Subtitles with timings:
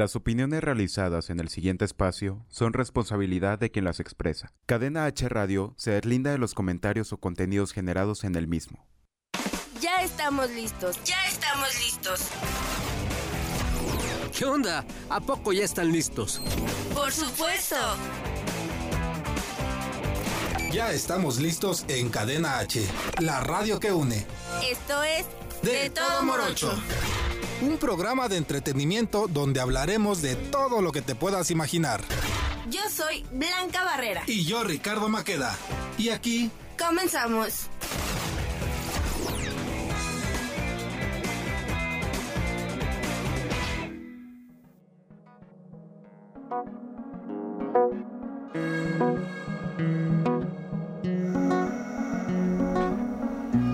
[0.00, 4.50] Las opiniones realizadas en el siguiente espacio son responsabilidad de quien las expresa.
[4.64, 8.86] Cadena H Radio se deslinda de los comentarios o contenidos generados en el mismo.
[9.78, 12.28] Ya estamos listos, ya estamos listos.
[14.34, 14.86] ¿Qué onda?
[15.10, 16.40] ¿A poco ya están listos?
[16.94, 17.76] Por supuesto.
[20.72, 22.82] Ya estamos listos en Cadena H,
[23.18, 24.24] la radio que une.
[24.66, 25.26] Esto es
[25.60, 26.72] De, todo morocho.
[27.62, 32.02] Un programa de entretenimiento donde hablaremos de todo lo que te puedas imaginar.
[32.70, 34.22] Yo soy Blanca Barrera.
[34.26, 35.56] Y yo, Ricardo Maqueda.
[35.98, 37.68] Y aquí, Comenzamos.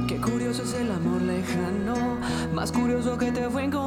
[0.08, 2.18] Qué curioso es el amor lejano,
[2.52, 3.85] más curioso que te fue encontrar.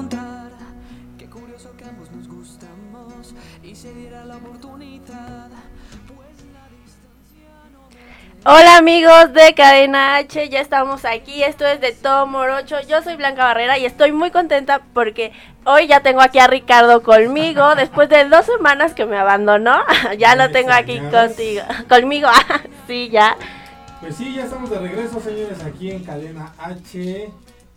[8.46, 13.18] Hola amigos de Cadena H, ya estamos aquí, esto es de Todo Morocho, yo soy
[13.18, 15.34] Blanca Barrera y estoy muy contenta porque
[15.66, 19.80] hoy ya tengo aquí a Ricardo conmigo, después de dos semanas que me abandonó,
[20.18, 22.30] ya ¿Me lo tengo aquí contigo, conmigo,
[22.88, 23.36] sí, ya,
[24.00, 27.30] Pues sí, ya estamos de regreso, señores, aquí en Cadena H,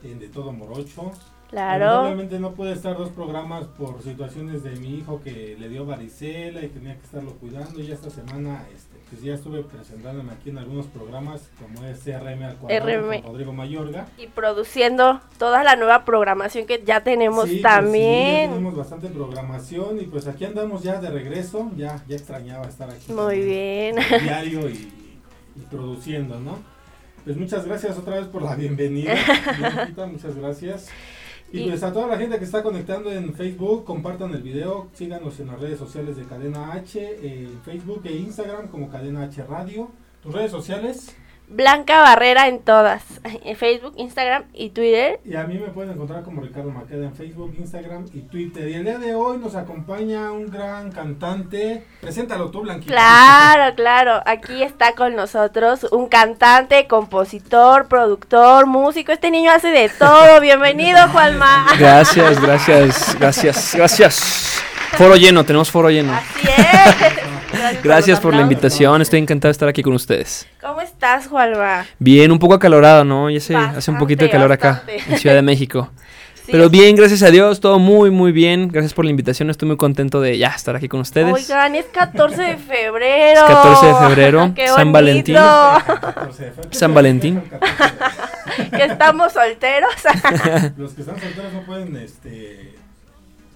[0.04, 1.12] en De Todo Morocho.
[1.52, 5.86] Claro, Obviamente no pude estar dos programas por situaciones de mi hijo que le dio
[5.86, 7.80] varicela y tenía que estarlo cuidando.
[7.80, 12.42] Y esta semana este, pues ya estuve presentándome aquí en algunos programas como es CRM
[12.42, 14.06] al cuadrado con Rodrigo Mayorga.
[14.18, 18.76] y produciendo toda la nueva programación que ya tenemos Sí, pues sí, ya también, tenemos
[18.76, 21.70] bastante programación y pues aquí andamos ya de regreso.
[21.76, 23.12] Ya, ya extrañaba estar aquí.
[23.12, 24.90] muy bien, diario y,
[25.56, 26.58] y produciendo, ¿no?
[27.24, 29.14] Pues muchas gracias otra vez por la bienvenida.
[30.10, 30.88] Muchas gracias.
[31.52, 34.88] Y, Y- pues a toda la gente que está conectando en Facebook, compartan el video,
[34.94, 39.24] síganos en las redes sociales de Cadena H, eh, en Facebook e Instagram como Cadena
[39.24, 39.90] H Radio.
[40.22, 41.14] ¿Tus redes sociales?
[41.52, 43.02] Blanca Barrera en todas,
[43.44, 47.14] en Facebook, Instagram y Twitter, Y a mí me pueden encontrar como Ricardo Maqueda en
[47.14, 48.68] Facebook, Instagram y Twitter.
[48.68, 51.84] Y el día de hoy nos acompaña un gran cantante.
[52.00, 52.92] Preséntalo tú, Blanquita.
[52.92, 54.22] Claro, claro.
[54.26, 59.12] Aquí está con nosotros un cantante, compositor, productor, músico.
[59.12, 60.40] Este niño hace de todo.
[60.40, 61.66] Bienvenido, Juanma.
[61.78, 64.62] Gracias, gracias, gracias, gracias.
[64.92, 66.12] Foro lleno, tenemos foro lleno.
[66.12, 67.32] Así es.
[67.82, 70.46] Gracias por la invitación, estoy encantado de estar aquí con ustedes.
[70.60, 71.86] ¿Cómo estás, Juanma?
[71.98, 73.30] Bien, un poco acalorado, ¿no?
[73.30, 75.12] Ya se hace un poquito de Bastante, calor acá, bastante.
[75.12, 75.90] en Ciudad de México.
[76.50, 78.68] Pero bien, gracias a Dios, todo muy, muy bien.
[78.68, 81.32] Gracias por la invitación, estoy muy contento de ya estar aquí con ustedes.
[81.32, 83.40] Oigan, es 14 de febrero.
[83.40, 85.36] Es 14 de febrero, Qué San Valentín.
[85.36, 85.84] bonito.
[85.86, 86.68] 14 de febrero.
[86.72, 87.42] San Valentín.
[88.76, 89.90] que estamos solteros.
[90.76, 92.74] Los que están solteros no pueden, este,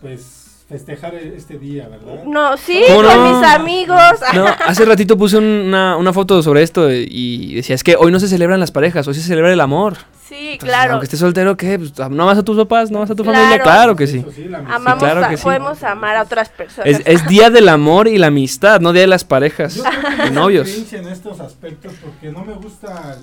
[0.00, 2.24] pues, festejar este día, ¿verdad?
[2.24, 3.38] No, sí, ¿Cómo con no?
[3.38, 4.00] mis amigos.
[4.34, 8.18] No, hace ratito puse una, una foto sobre esto y decía, es que hoy no
[8.18, 9.96] se celebran las parejas, hoy se celebra el amor.
[10.28, 10.92] Sí, Entonces, claro.
[10.94, 11.78] Aunque estés soltero, ¿qué?
[11.78, 12.90] Pues, ¿No vas a tus papás?
[12.90, 13.38] ¿No vas a tu Claro.
[13.38, 13.62] familia?
[13.62, 14.18] Claro que sí.
[14.18, 14.76] Eso sí, la amistad.
[14.76, 15.42] Amamos, claro a- que sí.
[15.44, 16.88] podemos amar a otras personas.
[16.90, 20.16] Es, es día del amor y la amistad, no día de las parejas Yo creo
[20.16, 20.92] que de novios.
[20.92, 23.16] En estos aspectos porque no me gusta,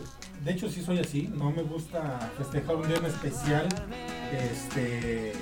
[0.46, 3.68] de hecho sí soy así, no me gusta festejar un día en especial,
[4.32, 5.34] este,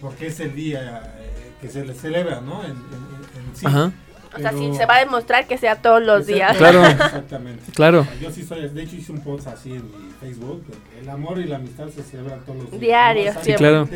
[0.00, 2.62] porque es el día eh, que se le celebra, ¿no?
[2.64, 3.66] En, en- en- sí.
[3.66, 3.92] Ajá,
[4.34, 6.56] O sea, sí, se va a demostrar que sea todos los días.
[6.58, 6.84] Claro.
[6.86, 7.72] Exactamente.
[7.74, 8.06] claro.
[8.20, 10.62] Yo sí soy, de hecho hice un post así en mi Facebook,
[11.00, 12.80] el amor y la amistad se celebran todos los días.
[12.80, 13.88] Diario, Sí, claro.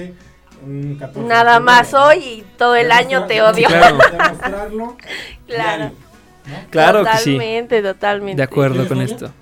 [0.64, 3.68] un 14 de Nada más hoy y todo el año te odio.
[3.68, 3.98] Claro.
[4.12, 4.96] Demostrarlo
[5.46, 5.78] Claro.
[5.82, 5.86] diario,
[6.46, 6.70] ¿no?
[6.70, 7.32] Claro que sí.
[7.34, 8.36] Totalmente, totalmente.
[8.38, 9.32] De acuerdo ¿Tienes con esto.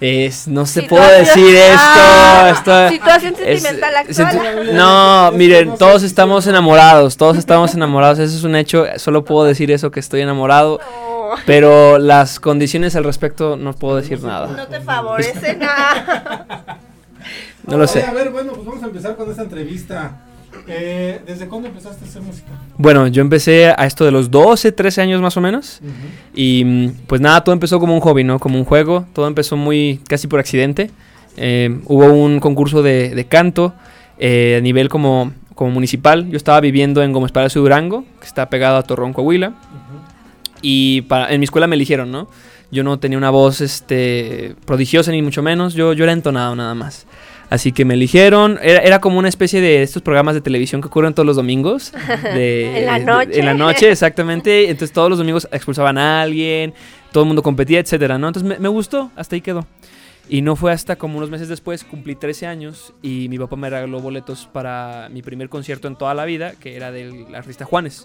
[0.00, 1.80] Es, no se puede decir esto.
[1.80, 4.76] Ah, esto situación es- sentimental se- actual.
[4.76, 9.72] no, miren, todos estamos enamorados, todos estamos enamorados, eso es un hecho, solo puedo decir
[9.72, 14.46] eso que estoy enamorado, No, pero las condiciones al respecto no puedo decir nada.
[14.46, 16.78] no te favorece nada.
[17.66, 18.02] No lo sé.
[18.04, 20.12] A ver, bueno, pues vamos a empezar con esta entrevista.
[20.66, 22.48] Eh, ¿Desde cuándo empezaste a hacer música?
[22.76, 25.80] Bueno, yo empecé a esto de los 12, 13 años más o menos.
[26.34, 28.38] Y mm, pues nada, todo empezó como un hobby, ¿no?
[28.38, 29.06] Como un juego.
[29.12, 30.90] Todo empezó muy casi por accidente.
[31.36, 33.74] Eh, hubo un concurso de, de canto
[34.18, 36.30] eh, a nivel como como municipal.
[36.30, 39.54] Yo estaba viviendo en Gómez Palacio Durango, que está pegado a Torreón, Coahuila.
[40.62, 42.28] Y para, en mi escuela me eligieron, ¿no?
[42.70, 46.76] Yo no tenía una voz este, prodigiosa ni mucho menos, yo, yo era entonado nada
[46.76, 47.06] más.
[47.50, 50.88] Así que me eligieron, era, era como una especie de estos programas de televisión que
[50.88, 51.92] ocurren todos los domingos.
[52.34, 53.38] de- En la de- noche.
[53.40, 54.64] en la noche, exactamente.
[54.68, 56.74] Entonces todos los domingos expulsaban a alguien,
[57.10, 58.26] todo el mundo competía, etcétera, ¿no?
[58.28, 59.66] Entonces me, me gustó, hasta ahí quedó.
[60.30, 63.70] Y no fue hasta como unos meses después, cumplí 13 años y mi papá me
[63.70, 68.04] regaló boletos para mi primer concierto en toda la vida, que era del artista Juanes.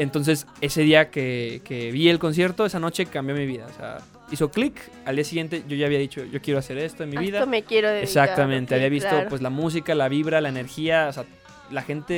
[0.00, 3.66] Entonces, ese día que, que vi el concierto, esa noche cambió mi vida.
[3.72, 3.98] O sea,
[4.30, 4.80] hizo clic.
[5.04, 7.38] Al día siguiente yo ya había dicho, yo quiero hacer esto en mi A vida.
[7.38, 9.28] esto me quiero dedicar, Exactamente, había visto claro.
[9.28, 11.24] pues la música, la vibra, la energía, o sea,
[11.70, 12.14] la gente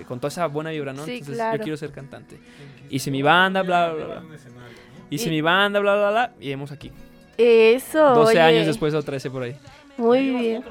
[0.00, 1.04] eh, con toda esa buena vibra, ¿no?
[1.04, 1.56] Sí, Entonces claro.
[1.58, 2.38] yo quiero ser cantante.
[2.90, 4.22] Hice mi banda, bla, bla, bla.
[5.10, 6.90] Hice Y- mi banda, bla, bla, bla, y hemos aquí.
[7.36, 9.54] Eso, 12 oye, años después o 13 por ahí.
[9.96, 10.64] Muy bien.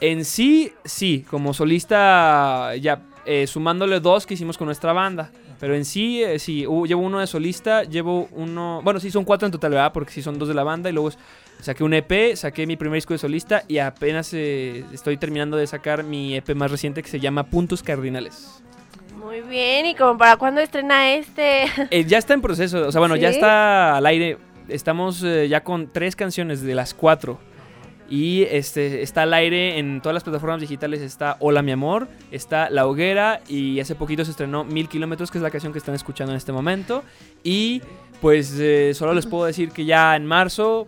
[0.00, 5.30] En sí, sí, como solista, ya eh, sumándole dos que hicimos con nuestra banda.
[5.64, 8.82] Pero en sí, eh, sí, llevo uno de solista, llevo uno.
[8.84, 9.94] Bueno, sí, son cuatro en total, ¿verdad?
[9.94, 10.90] Porque sí son dos de la banda.
[10.90, 11.10] Y luego
[11.58, 13.62] saqué un EP, saqué mi primer disco de solista.
[13.66, 17.82] Y apenas eh, estoy terminando de sacar mi EP más reciente que se llama Puntos
[17.82, 18.62] Cardinales.
[19.16, 21.64] Muy bien, ¿y como para cuándo estrena este?
[21.90, 24.36] Eh, ya está en proceso, o sea, bueno, ya está al aire.
[24.68, 27.40] Estamos eh, ya con tres canciones de las cuatro.
[28.14, 31.00] Y este está al aire en todas las plataformas digitales.
[31.00, 35.38] Está Hola mi amor, está La Hoguera y hace poquito se estrenó Mil Kilómetros, que
[35.38, 37.02] es la canción que están escuchando en este momento.
[37.42, 37.82] Y
[38.20, 40.86] pues eh, solo les puedo decir que ya en marzo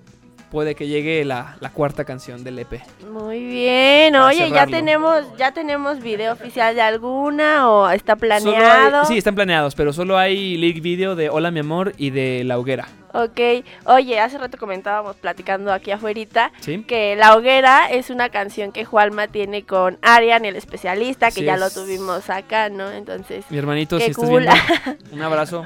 [0.51, 2.81] puede que llegue la, la cuarta canción del EP.
[3.11, 8.43] Muy bien, oye, ya tenemos, ya tenemos video oficial de alguna o está Solo hay-
[8.43, 9.05] planeado.
[9.07, 12.59] sí, están planeados, pero solo hay leak video de Hola mi amor y de La
[12.59, 12.89] Hoguera.
[13.13, 16.83] Ok, oye, hace rato comentábamos platicando aquí afuera ¿Sí?
[16.87, 21.45] que La Hoguera es una canción que Juanma tiene con Arian, el especialista, que Sí,
[21.45, 22.91] ya lo tuvimos acá, ¿no?
[22.91, 24.43] Entonces, Mi hermanito, Qué si estás cool.
[24.43, 25.65] viendo, un abrazo.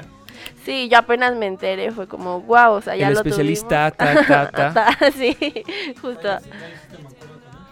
[0.65, 4.27] Sí, yo apenas me enteré, fue como, wow, o sea, ya El lo especialista, tuvimos.
[4.27, 5.11] ta, ta, ta.
[5.11, 5.35] sí,
[6.01, 6.39] justo.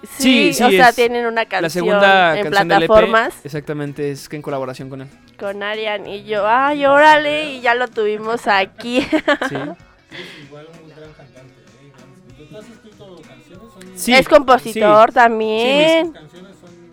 [0.03, 2.87] Sí, Sí, sí, o sea, es tienen una canción La segunda en canción del EP,
[2.87, 5.09] plataformas exactamente, es que en colaboración con él.
[5.37, 9.01] con Arian y yo, ay, órale, y ya lo tuvimos aquí.
[9.01, 9.55] Sí.
[10.47, 11.53] Igual un gran cantante,
[11.83, 11.91] ¿eh?
[12.37, 14.01] Gran- ¿Tú has escrito canciones?
[14.01, 15.13] Sí, es compositor sí.
[15.15, 16.13] también.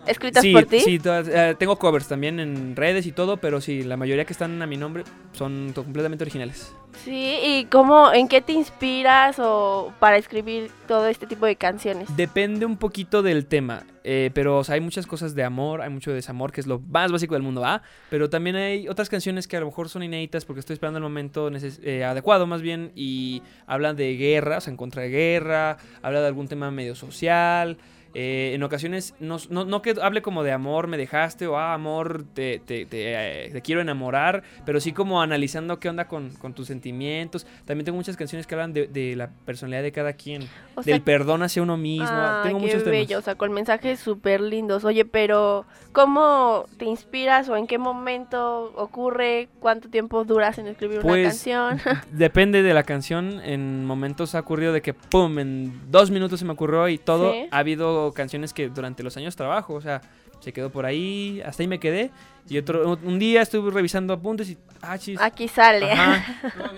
[0.07, 0.79] ¿Escritas Sí, por ti?
[0.79, 4.33] sí, todas, eh, tengo covers también en redes y todo, pero sí, la mayoría que
[4.33, 6.73] están a mi nombre son completamente originales.
[7.03, 12.15] Sí, ¿y cómo, en qué te inspiras o para escribir todo este tipo de canciones?
[12.15, 15.89] Depende un poquito del tema, eh, pero o sea, hay muchas cosas de amor, hay
[15.89, 17.83] mucho desamor, que es lo más básico del mundo, ¿va?
[18.09, 21.03] Pero también hay otras canciones que a lo mejor son inéditas porque estoy esperando el
[21.03, 21.51] momento
[21.83, 26.21] eh, adecuado más bien y hablan de guerra, o sea, en contra de guerra, habla
[26.21, 27.77] de algún tema medio social.
[28.19, 31.75] Eh, en ocasiones, no, no, no que hable como de amor, me dejaste, o ah,
[31.75, 36.31] amor, te, te, te, eh, te quiero enamorar, pero sí como analizando qué onda con,
[36.31, 37.45] con tus sentimientos.
[37.65, 40.93] También tengo muchas canciones que hablan de, de la personalidad de cada quien, O sea,
[40.95, 42.07] del perdón hacia uno mismo.
[42.09, 42.99] Ah, tengo qué muchos temas.
[42.99, 44.83] bello, o sea, con mensajes súper lindos.
[44.83, 49.47] Oye, pero ¿cómo te inspiras o en qué momento ocurre?
[49.59, 51.79] ¿Cuánto tiempo duras en escribir una Pues, canción?
[52.11, 53.41] Depende de la canción.
[53.43, 57.31] En momentos ha ocurrido de que, pum, en dos minutos se me ocurrió y todo.
[57.31, 57.47] Sí.
[57.51, 60.01] Ha habido canciones que durante los años trabajo, o sea,
[60.39, 62.11] se quedó por ahí, hasta ahí me quedé.
[62.49, 65.19] Y otro, un- día estuve revisando apuntes y, ah, chis.
[65.19, 65.91] Aquí sale.
[65.91, 66.25] Ajá,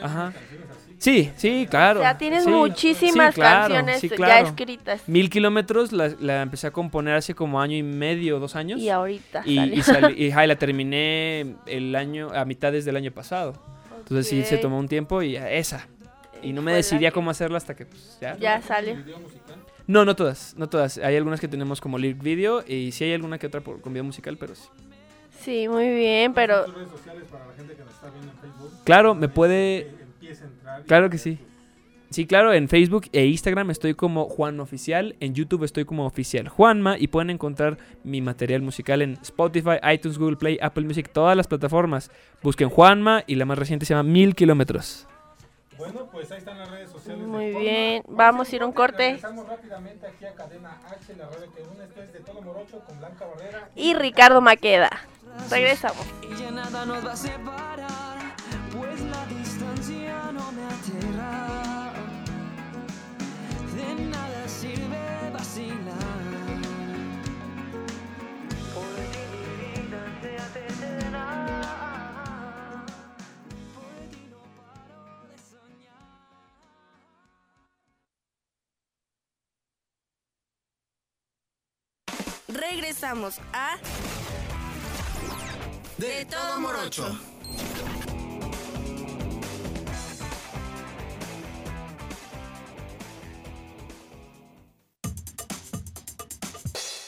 [0.01, 0.33] ajá.
[0.97, 1.99] Sí, sí, claro.
[2.01, 5.01] O sea, tienes sí, muchísimas sí, claro, canciones sí, ya escritas.
[5.07, 8.81] Mil kilómetros la, la empecé a componer hace como año y medio, dos años.
[8.81, 9.75] Y ahorita Y, salió.
[9.75, 13.53] y salí- y, ajá, y la terminé el año, a mitades del año pasado.
[13.99, 15.87] Entonces sí, se tomó un tiempo y esa.
[16.41, 18.35] Y no me decidía cómo hacerla hasta que pues, ya.
[18.37, 18.95] Ya salió.
[19.89, 20.99] No, no todas, no todas.
[20.99, 23.91] Hay algunas que tenemos como lyric video y sí hay alguna que otra por, con
[23.91, 24.67] video musical, pero sí.
[25.39, 28.37] Sí, muy bien, pero tus redes sociales para la gente que nos está viendo en
[28.37, 28.71] Facebook.
[28.83, 29.91] Claro, me puede...
[30.85, 31.39] Claro que sí.
[32.11, 36.49] Sí, claro, en Facebook e Instagram estoy como Juan Oficial, en YouTube estoy como Oficial
[36.49, 41.35] Juanma y pueden encontrar mi material musical en Spotify, iTunes, Google Play, Apple Music, todas
[41.35, 42.11] las plataformas.
[42.43, 45.07] Busquen Juanma y la más reciente se llama Mil Kilómetros.
[45.79, 47.25] Bueno, pues ahí están las redes sociales.
[47.25, 48.03] Muy bien.
[48.09, 49.03] Vamos a ir a un corte.
[49.03, 51.85] Regresamos rápidamente aquí a Cadena H, la radio que une.
[51.85, 53.69] Esto es de todo Morocho con Blanca Barrera.
[53.75, 54.89] y Ricardo Maqueda.
[55.49, 56.05] Regresamos.
[56.29, 58.17] Y ya nada nos va a separar,
[58.77, 61.93] pues la distancia no me aterra.
[63.73, 66.08] De nada sirve vacilar.
[82.49, 83.77] Regresamos a
[85.99, 87.05] De todo morocho.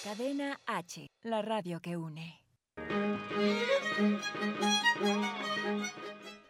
[0.03, 2.39] Cadena H, la radio que une.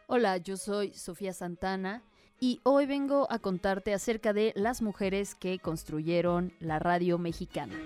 [0.07, 2.03] Hola, yo soy Sofía Santana
[2.41, 7.77] y hoy vengo a contarte acerca de las mujeres que construyeron la radio mexicana.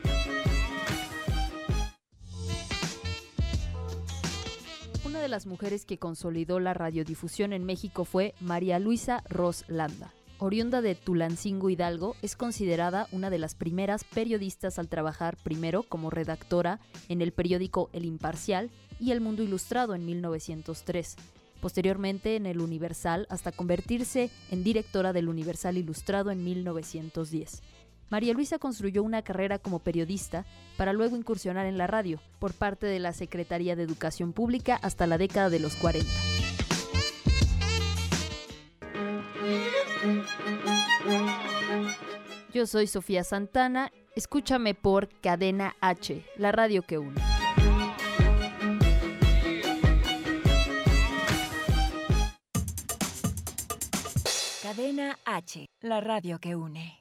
[5.26, 10.14] De las mujeres que consolidó la radiodifusión en México fue María Luisa Ros Landa.
[10.38, 16.12] Oriunda de Tulancingo Hidalgo, es considerada una de las primeras periodistas al trabajar primero como
[16.12, 16.80] redactora
[17.10, 21.16] en el periódico El Imparcial y El Mundo Ilustrado en 1903,
[21.60, 27.64] posteriormente en El Universal hasta convertirse en directora del Universal Ilustrado en 1910.
[28.10, 30.46] María Luisa construyó una carrera como periodista
[30.78, 35.08] para luego incursionar en la radio por parte de la Secretaría de Educación Pública hasta
[35.08, 36.10] la década de los 40.
[42.54, 47.20] Yo soy Sofía Santana, escúchame por Cadena H, la radio que une.
[54.62, 57.00] Cadena H, la radio que une.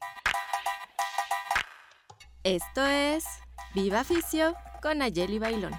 [2.44, 3.24] Esto es
[3.74, 5.72] Viva Ficio con Ayeli Bailón.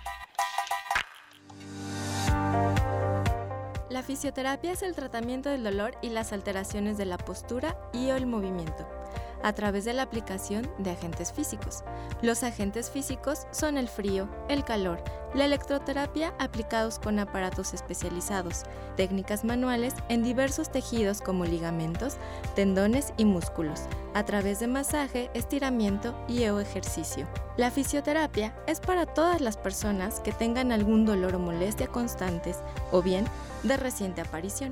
[3.92, 8.16] La fisioterapia es el tratamiento del dolor y las alteraciones de la postura y o
[8.16, 8.88] el movimiento
[9.44, 11.84] a través de la aplicación de agentes físicos.
[12.24, 15.04] Los agentes físicos son el frío, el calor,
[15.36, 18.64] la electroterapia aplicados con aparatos especializados,
[18.96, 22.16] técnicas manuales en diversos tejidos como ligamentos,
[22.56, 23.82] tendones y músculos,
[24.14, 27.28] a través de masaje, estiramiento y o ejercicio.
[27.58, 32.60] La fisioterapia es para todas las personas que tengan algún dolor o molestia constantes
[32.92, 33.26] o bien
[33.64, 34.72] de reciente aparición.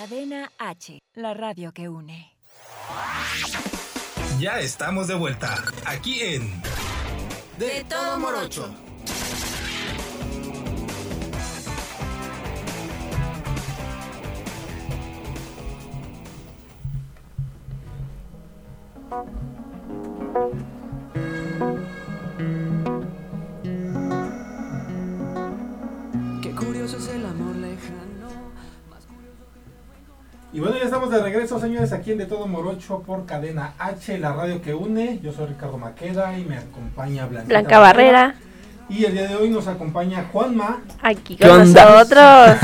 [0.00, 2.32] Cadena H, la radio que une.
[4.38, 6.62] Ya estamos de vuelta, aquí en
[7.58, 8.74] De todo morocho.
[30.80, 34.62] Ya estamos de regreso, señores, aquí en De Todo Morocho por Cadena H, la radio
[34.62, 35.18] que une.
[35.22, 38.34] Yo soy Ricardo Maqueda y me acompaña Blanquita Blanca Barrera,
[38.88, 40.80] Y el día de hoy nos acompaña Juanma.
[41.02, 42.56] aquí ¿Qué con nosotros.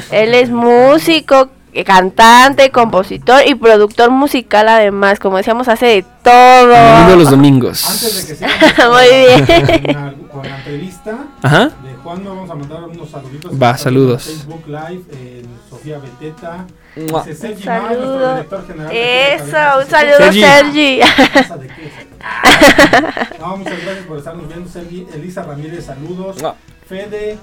[0.10, 6.66] Él es músico, eh, cantante, compositor y productor musical además, como decíamos, hace de todo.
[6.66, 7.88] Domingo los domingos.
[7.88, 8.34] Antes de que
[8.74, 9.46] sigamos Muy bien.
[9.46, 11.64] con la, con la entrevista Ajá.
[11.66, 13.52] de Juanma, vamos a mandar unos saluditos.
[13.62, 14.26] Va, saludos.
[14.28, 16.66] En Facebook Live, en Sofía Beteta.
[16.94, 20.40] Dice Sergi Un Mal, nuestro director general Eso, un saludo Sergi.
[20.42, 21.00] Sergi.
[22.20, 23.28] Ah.
[23.38, 25.06] No, muchas gracias por estarnos viendo, Sergi.
[25.14, 26.36] Elisa Ramírez, saludos.
[26.88, 27.38] Fede,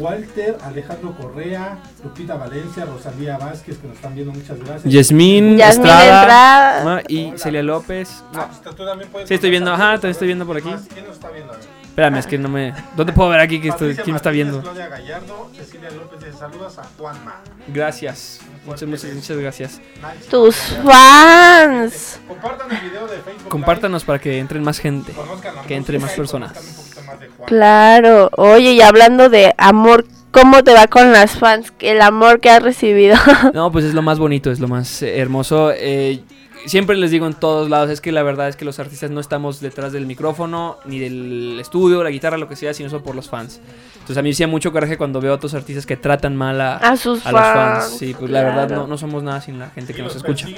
[0.00, 4.92] Walter, Alejandro Correa, Lupita Valencia, Rosalía Vázquez, que nos están viendo, muchas gracias.
[4.92, 7.02] Yasmín Estrada Estrada.
[7.08, 7.38] y Hola.
[7.38, 8.24] Celia López.
[8.28, 8.48] Ah, mua.
[8.62, 10.68] pues, tú también puedes Sí, estoy viendo, ajá, saludos, estoy viendo por aquí.
[10.68, 11.52] Más, ¿Quién nos está viendo?
[11.52, 11.85] A ver.
[11.96, 12.74] Espérame, es que no me.
[12.94, 14.60] ¿Dónde puedo ver aquí que estoy, Patricia quién me está viendo?
[14.60, 17.36] Claudia Gallardo, Cecilia López dice saludos a Juanma.
[17.68, 18.40] Gracias.
[18.66, 19.80] Muchas, muchas, muchas gracias.
[20.28, 22.20] Tus fans.
[22.28, 23.48] Compartan el video de Facebook.
[23.48, 25.14] Compártanos para que entren más gente.
[25.66, 26.92] Que entre más personas.
[27.46, 28.28] Claro.
[28.36, 31.72] Oye, y hablando de amor, ¿cómo te va con las fans?
[31.78, 33.16] El amor que has recibido.
[33.54, 35.72] No, pues es lo más bonito, es lo más hermoso.
[35.74, 36.22] Eh,
[36.66, 39.20] siempre les digo en todos lados, es que la verdad es que los artistas no
[39.20, 43.14] estamos detrás del micrófono, ni del estudio, la guitarra, lo que sea, sino eso por
[43.14, 43.60] los fans.
[44.06, 46.60] Entonces a mí me hacía mucho coraje cuando veo a otros artistas que tratan mal
[46.60, 47.84] a, A sus a los fans.
[47.86, 47.98] fans.
[47.98, 50.48] Sí, pues la verdad no, no somos nada sin la gente que nos escucha.
[50.48, 50.52] y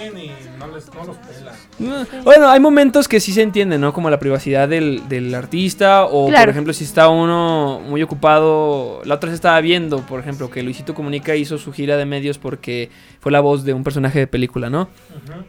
[0.58, 1.54] no, les, no los pelan.
[1.78, 3.94] Mm, Bueno, hay momentos que sí se entienden, ¿no?
[3.94, 9.00] Como la privacidad del, del artista o, por ejemplo, si está uno muy ocupado.
[9.06, 12.36] La otra se estaba viendo, por ejemplo, que Luisito Comunica hizo su gira de medios
[12.36, 14.90] porque fue la voz de un personaje de película, ¿no?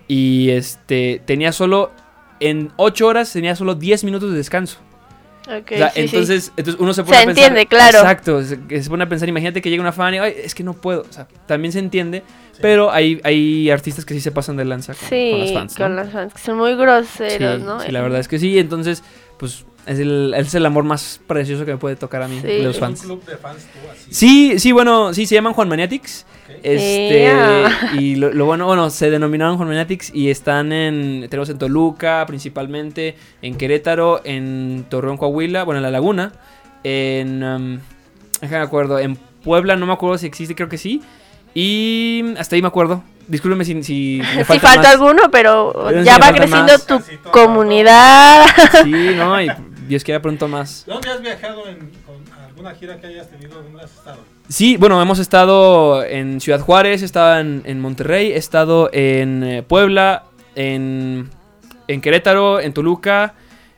[0.08, 1.92] Y este tenía solo
[2.40, 4.78] en 8 horas tenía solo 10 minutos de descanso.
[5.50, 6.02] Ok, O sea, sí, sí.
[6.06, 7.44] entonces, entonces uno se pone Se a pensar.
[7.46, 7.98] entiende, claro.
[8.00, 10.64] Exacto, se, se pone a pensar, imagínate que llega una fan y, ay, es que
[10.64, 11.02] no puedo.
[11.10, 12.24] O sea, también se entiende,
[12.62, 15.80] pero hay, hay artistas que sí se pasan de lanza con, Sí, con las fans.
[15.80, 15.86] ¿no?
[15.86, 17.80] con las fans, que son muy groseros, sí, ¿no?
[17.80, 18.60] sí, la verdad es que sí.
[18.60, 19.04] Entonces,
[19.38, 22.48] pues es el, es el amor más precioso que me puede tocar a mí, Sí.
[22.48, 23.00] de los ¿Es fans.
[23.02, 24.08] un club de fans tú así?
[24.14, 26.26] Sí, sí, bueno, sí, se llaman Juan Maniatics.
[26.64, 27.92] Este, Yeah.
[28.00, 32.24] y lo, lo bueno, bueno, se denominaron Juan Maniatics y están en, tenemos en Toluca
[32.28, 36.32] principalmente, en Querétaro, en Torreón, Coahuila, bueno, en La Laguna,
[36.84, 37.80] en, um,
[38.42, 41.02] déjame acuerdo, en Puebla, no me acuerdo si existe, creo que sí,
[41.54, 43.04] y hasta ahí me acuerdo.
[43.28, 46.86] Discúlpeme si, si me Si falta alguno, pero ya me va creciendo más.
[46.88, 47.00] tu
[47.32, 48.44] comunidad.
[48.84, 49.48] Sí, no, y
[49.90, 50.84] Dios quiera pronto más.
[50.86, 53.60] ¿Dónde has viajado en, con alguna gira que hayas tenido?
[53.64, 54.20] ¿Dónde has estado?
[54.48, 59.44] Sí, bueno, hemos estado en Ciudad Juárez, he estado en, en Monterrey, he estado en
[59.44, 61.32] eh, Puebla, en,
[61.88, 63.34] en Querétaro, en Toluca,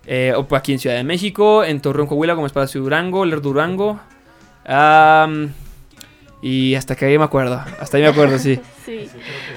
[0.06, 3.42] eh, o aquí en Ciudad de México, en Torreón, Coahuila, como es Palacio Durango, Ler
[3.42, 4.02] Durango.
[4.66, 5.54] am,
[6.42, 8.60] y hasta que ahí me acuerdo, hasta ahí me acuerdo, sí.
[8.84, 9.08] Sí.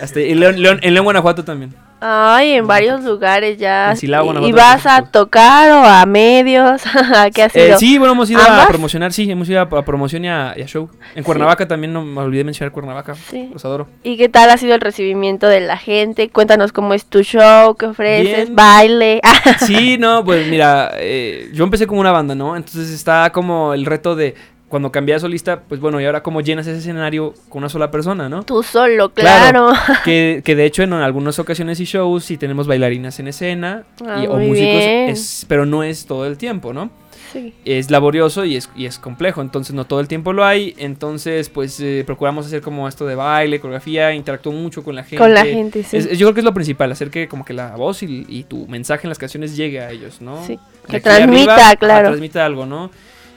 [0.03, 1.75] Hasta, y León, León- en León, Guanajuato también.
[1.99, 3.93] Ay, en varios lugares ya.
[3.93, 6.83] En Silao, ¿Y- ¿Y Guanajuato, vas a tocar o a medios?
[7.17, 7.79] ¿A ¿Qué has Eh, ido?
[7.79, 10.67] sí, bueno, hemos ido a promocionar, sí, hemos ido a, promoción y a, y a
[10.67, 10.91] show.
[11.15, 13.49] En Cuernavaca también, no me olvidé de mencionar Cuernavaca, Sí.
[13.51, 13.89] los adoro.
[14.03, 16.29] ¿Y qué tal ha sido el recibimiento de la gente?
[16.29, 18.55] Cuéntanos cómo es tu show, qué ofreces, Bien.
[18.57, 19.21] baile.
[19.67, 22.57] Sí, no, pues mira, eh, yo empecé como una banda, ¿no?
[22.57, 24.35] Entonces está como el reto de
[24.75, 27.93] cuando cambié a solista, pues bueno, y ahora cómo llenas ese escenario con una sola
[27.93, 28.43] persona, ¿no?
[28.43, 29.71] Tú solo, claro.
[30.05, 34.21] que, que de hecho en algunas ocasiones y shows sí tenemos bailarinas en escena Ah,
[34.21, 36.91] y- o muy músicos, es- pero no es todo el tiempo, ¿no?
[37.33, 37.55] Sí.
[37.65, 41.51] Es laborioso y es, y es complejo, entonces no todo el tiempo lo hay, entonces
[41.51, 45.19] pues eh, procuramos hacer como esto de baile, coreografía, interactúo mucho con la gente.
[45.19, 45.97] Con la gente, sí.
[45.99, 48.43] Es- yo creo que es lo principal, hacer que como que la voz y, y
[48.43, 50.45] tu mensaje en las canciones llegue a ellos, ¿no?
[50.45, 52.09] Sí, De que arriba, transmita, claro.
[52.09, 52.91] transmita algo, ¿no?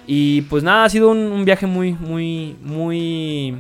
[0.08, 3.56] Y pues nada, ha sido un, un viaje muy, muy, muy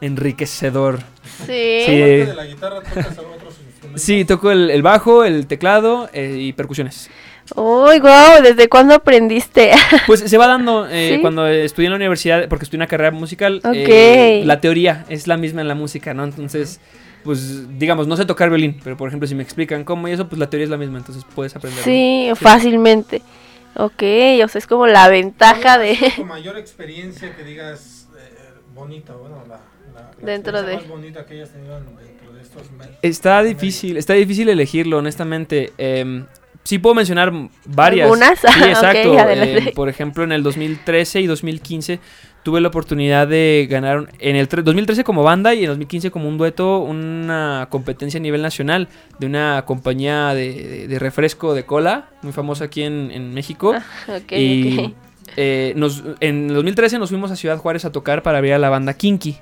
[0.00, 1.00] enriquecedor.
[1.46, 1.82] Sí.
[1.86, 4.02] Sí, Aparte de la guitarra, ¿tocas otros instrumentos?
[4.02, 7.10] sí, toco el, el bajo, el teclado eh, y percusiones.
[7.56, 9.72] Uy, wow, ¿desde cuándo aprendiste?
[10.06, 11.20] Pues se va dando eh, ¿Sí?
[11.20, 13.72] cuando estudié en la universidad, porque estudié una carrera musical, Ok.
[13.74, 16.22] eh, la teoría es la misma en la música, ¿no?
[16.22, 16.80] Entonces,
[17.24, 20.28] pues digamos, no sé tocar violín, pero por ejemplo, si me explican cómo y eso,
[20.28, 21.82] pues la teoría es la misma, entonces puedes aprender.
[21.82, 23.22] Sí, fácilmente.
[23.76, 24.02] Ok,
[24.44, 26.12] o sea, es como la ventaja ¿Cuál ha sido de...
[26.16, 28.30] tu mayor experiencia que digas eh,
[28.74, 29.60] bonita, bueno, la,
[29.94, 32.94] la, la Dentro experiencia de- más bonita que hayas tenido en- dentro de estos meses?
[33.02, 35.72] Está difícil, está difícil elegirlo, honestamente.
[35.78, 36.26] Em,
[36.64, 37.32] sí puedo mencionar
[37.66, 38.04] varias.
[38.04, 38.38] ¿Algunas?
[38.40, 39.14] Sí, exacto.
[39.74, 42.00] por ejemplo, en el 2013 y 2015
[42.42, 45.68] tuve la oportunidad de ganar un- en el tre- 2013 como banda y en el
[45.70, 50.98] 2015 como un dueto una competencia a nivel nacional de una compañía de, de- de
[50.98, 53.74] refresco de cola muy famosa aquí en, en México.
[54.08, 54.92] Ok, y ok.
[55.36, 58.58] eh, nos, en el 2013 nos fuimos a Ciudad Juárez a tocar para ver a
[58.58, 59.36] la banda Kinky.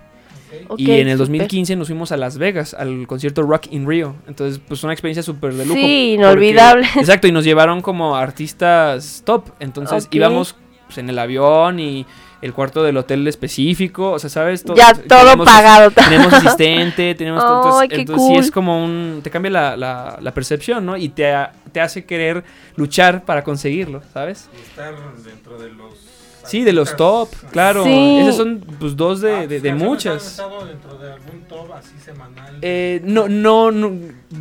[0.77, 1.19] Y en el súper.
[1.19, 4.17] 2015 nos fuimos a Las Vegas al concierto Rock in Rio.
[4.27, 5.75] Entonces, pues una experiencia súper de lujo.
[5.77, 6.87] Sí, porque- inolvidable.
[6.97, 9.45] exacto, y nos llevaron como artistas top.
[9.61, 10.57] Entonces íbamos
[10.87, 12.07] pues, en el avión y
[12.41, 14.13] el cuarto del hotel específico.
[14.13, 14.63] O sea, ¿sabes?
[14.65, 15.91] To- Ya todo tenemos- pagado.
[15.91, 17.57] Tenemos asistente, tenemos todo.
[17.57, 19.21] Entonces, Ay, qué entonces sí es como un.
[19.23, 20.97] Te cambia la, la- la percepción, ¿no?
[20.97, 21.33] Y te,
[21.73, 22.45] te hace querer
[22.77, 24.49] luchar para conseguirlo, ¿sabes?
[24.57, 26.08] Y estar dentro de los...
[26.49, 27.85] Sí, de los top, claro.
[27.85, 28.19] Sí.
[28.21, 30.23] Esos son pues dos de, Ah, de- ¿tus de canciones muchas.
[30.23, 32.59] ¿Han estado dentro de algún top así semanal?
[32.63, 33.93] Eh, no, no, no,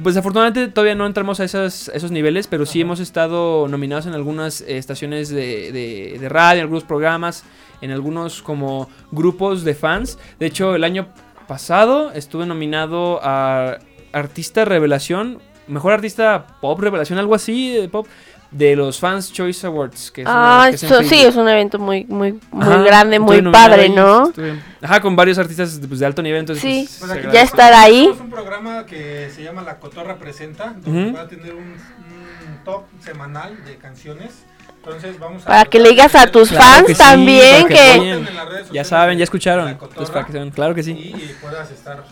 [0.04, 4.14] pues afortunadamente todavía no entramos a esos, esos niveles, pero sí hemos estado nominados en
[4.14, 7.44] algunas eh, estaciones de, de- de radio, en algunos programas,
[7.82, 10.18] en algunos como grupos de fans.
[10.40, 11.08] De hecho, el año
[11.48, 13.78] pasado estuve nominado a
[14.14, 18.08] Artista Revelación, Mejor Artista Pop Revelación, algo así de pop,
[18.52, 20.12] de los Fans Choice Awards.
[20.12, 22.64] Que es una- Ah, que es en eso sí, es un evento muy, muy, muy
[22.66, 24.28] Ajá, grande, muy padre, ahí, ¿no?
[24.28, 26.88] estuve- ajá, con varios artistas pues, de alto nivel, entonces Sí.
[27.00, 28.02] pues, Pues Ya estar ahí.
[28.04, 32.64] Tenemos un programa que se llama La Cotorra Presenta, donde va a tener un, un
[32.64, 34.44] top semanal de canciones.
[34.84, 38.24] Entonces vamos a Para que le digas a tus Claro fans que sí, también que
[38.72, 39.76] Ya saben, ya escucharon.
[39.76, 40.92] Cotorra para que sepan, claro que sí.
[40.92, 42.06] Y puedas estar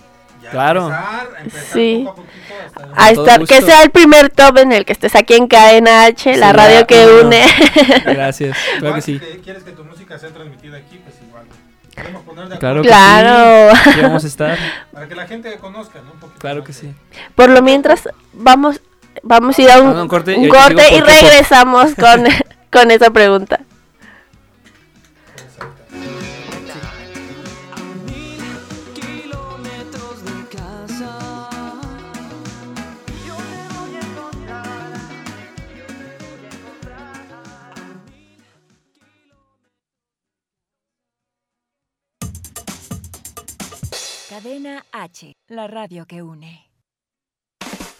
[0.45, 0.85] ya Claro.
[0.87, 2.03] empezar, empezar Sí.
[2.05, 3.65] poco a poquito hasta A estar, que gusto.
[3.65, 6.79] sea el primer top en el que estés aquí en Cadena H, la Sí, radio
[6.81, 7.27] ya, que no.
[7.27, 7.45] une.
[8.05, 9.19] Gracias, claro Igual que sí.
[9.43, 11.43] quieres que tu música sea transmitida aquí, pues igual.
[11.95, 13.75] Podemos poner de Claro que Claro.
[13.83, 13.89] sí.
[13.89, 14.57] Aquí vamos a estar.
[14.91, 16.11] para que la gente conozca, ¿no?
[16.13, 16.93] Un poquito Claro que sí.
[17.35, 18.81] Por lo mientras, vamos,
[19.23, 22.25] vamos a ir a un, Vamos a un corte y un corte y regresamos con,
[22.71, 23.61] con esa pregunta.
[44.35, 46.69] Cadena H, la radio que une.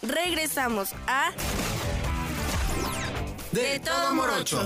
[0.02, 1.32] Regresamos a
[3.52, 4.60] De todo morocho.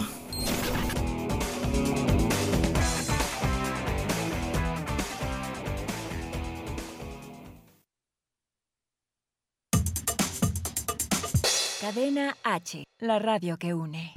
[11.80, 14.16] Cadena H, la radio que une.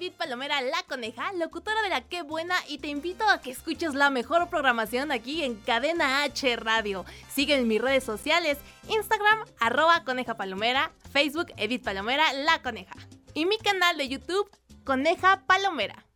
[0.00, 3.92] Edith Palomera, la coneja, locutora de la Qué Buena, y te invito a que escuches
[3.92, 7.04] la mejor programación aquí en Cadena H Radio.
[7.28, 8.56] Sigue en mis redes sociales,
[8.88, 12.94] Instagram, arroba coneja palomera, Facebook, Edith Palomera, la coneja.
[13.34, 14.48] Y mi canal de YouTube,
[14.84, 16.06] Coneja Palomera.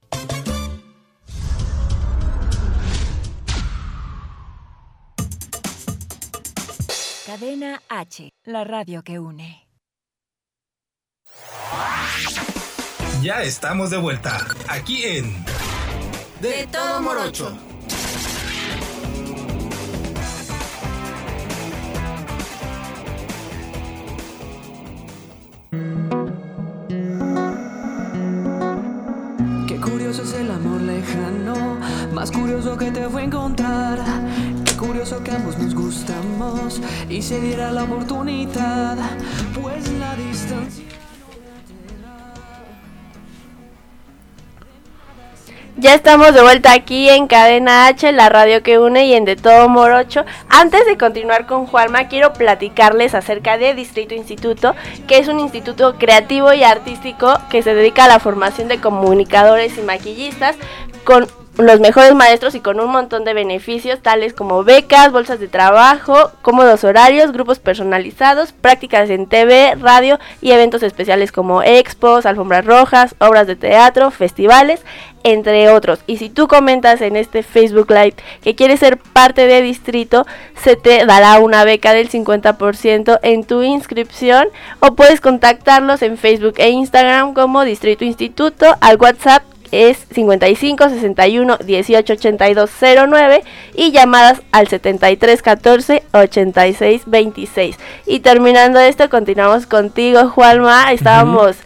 [7.26, 9.68] Cadena H, la radio que une.
[13.24, 15.34] Ya estamos de vuelta, aquí en
[16.42, 17.56] De todo morocho.
[29.66, 31.80] Qué curioso es el amor lejano,
[32.12, 34.00] más curioso que te fue encontrar.
[34.66, 38.98] Qué curioso que ambos nos gustamos y se diera la oportunidad,
[39.54, 40.93] pues la distancia.
[45.76, 49.34] Ya estamos de vuelta aquí en Cadena H, la radio que une y en De
[49.34, 50.24] Todo Morocho.
[50.48, 54.74] Antes de continuar con Juanma, quiero platicarles acerca de Distrito Instituto,
[55.08, 59.76] que es un instituto creativo y artístico que se dedica a la formación de comunicadores
[59.76, 60.56] y maquillistas
[61.04, 65.46] con los mejores maestros y con un montón de beneficios tales como becas, bolsas de
[65.46, 72.64] trabajo, cómodos horarios, grupos personalizados, prácticas en TV, radio y eventos especiales como expos, alfombras
[72.64, 74.82] rojas, obras de teatro, festivales,
[75.22, 76.00] entre otros.
[76.06, 80.26] Y si tú comentas en este Facebook Live que quieres ser parte de Distrito,
[80.60, 84.48] se te dará una beca del 50% en tu inscripción
[84.80, 91.58] o puedes contactarlos en Facebook e Instagram como Distrito Instituto al WhatsApp es 55 61
[91.64, 92.70] 18 82
[93.08, 93.42] 09
[93.74, 97.76] y llamadas al 73 14 86 26.
[98.06, 100.92] Y terminando esto, continuamos contigo, Juanma.
[100.92, 101.56] Estábamos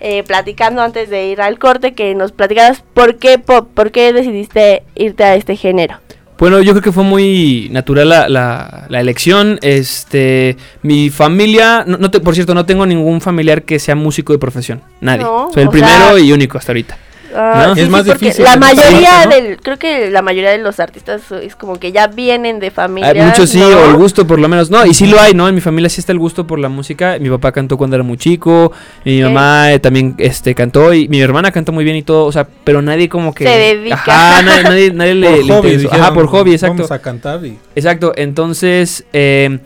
[0.00, 4.12] eh, platicando antes de ir al corte que nos platicaras por qué pop, por qué
[4.12, 6.00] decidiste irte a este género.
[6.38, 9.58] Bueno, yo creo que fue muy natural la, la, la elección.
[9.62, 14.34] Este, mi familia, no, no te, por cierto, no tengo ningún familiar que sea músico
[14.34, 14.82] de profesión.
[15.00, 15.22] Nadie.
[15.24, 16.98] No, Soy el primero sea- y único hasta ahorita.
[17.36, 17.74] Ah, ¿No?
[17.74, 19.30] sí, Es sí, más porque difícil La mayoría ¿no?
[19.30, 23.10] del, creo que la mayoría de los artistas es como que ya vienen de familia.
[23.10, 24.70] Hay muchos sí, o el gusto por lo menos.
[24.70, 25.46] No, y sí lo hay, ¿no?
[25.48, 27.18] En mi familia sí está el gusto por la música.
[27.20, 28.72] Mi papá cantó cuando era muy chico.
[29.04, 30.94] Mi mamá eh, también este, cantó.
[30.94, 32.24] Y mi hermana canta muy bien y todo.
[32.24, 33.44] O sea, pero nadie como que.
[33.44, 33.96] Se dedica.
[33.96, 35.88] Ajá, nadie, nadie, nadie le, Por le hobby.
[35.90, 36.76] Ajá, por hobby, exacto.
[36.76, 37.58] Vamos a cantar y...
[37.74, 39.58] Exacto, entonces eh,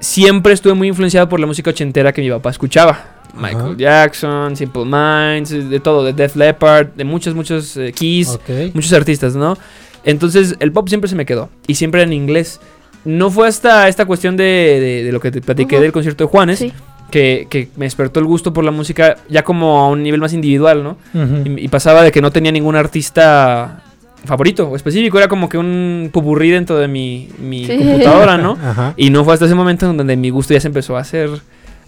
[0.00, 3.21] siempre estuve muy influenciado por la música ochentera que mi papá escuchaba.
[3.34, 8.74] Michael Jackson, Simple Minds, de todo, de Def Leppard, de muchos, muchos eh, Kiss, Ok.
[8.74, 9.56] muchos artistas, ¿no?
[10.04, 12.60] Entonces el pop siempre se me quedó y siempre en inglés.
[13.04, 16.28] No fue hasta esta cuestión de, de- de lo que te platiqué del concierto de
[16.30, 16.72] Juanes Sí.
[17.10, 20.32] que, que me despertó el gusto por la música ya como a un nivel más
[20.32, 20.96] individual, ¿no?
[21.44, 23.82] Y, y pasaba de que no tenía ningún artista
[24.24, 27.76] favorito o específico, era como que un pupurrí dentro de mi, mi Sí.
[27.76, 28.52] computadora, ¿no?
[28.64, 28.94] Ajá.
[28.96, 31.28] Y no fue hasta ese momento en donde mi gusto ya se empezó a hacer,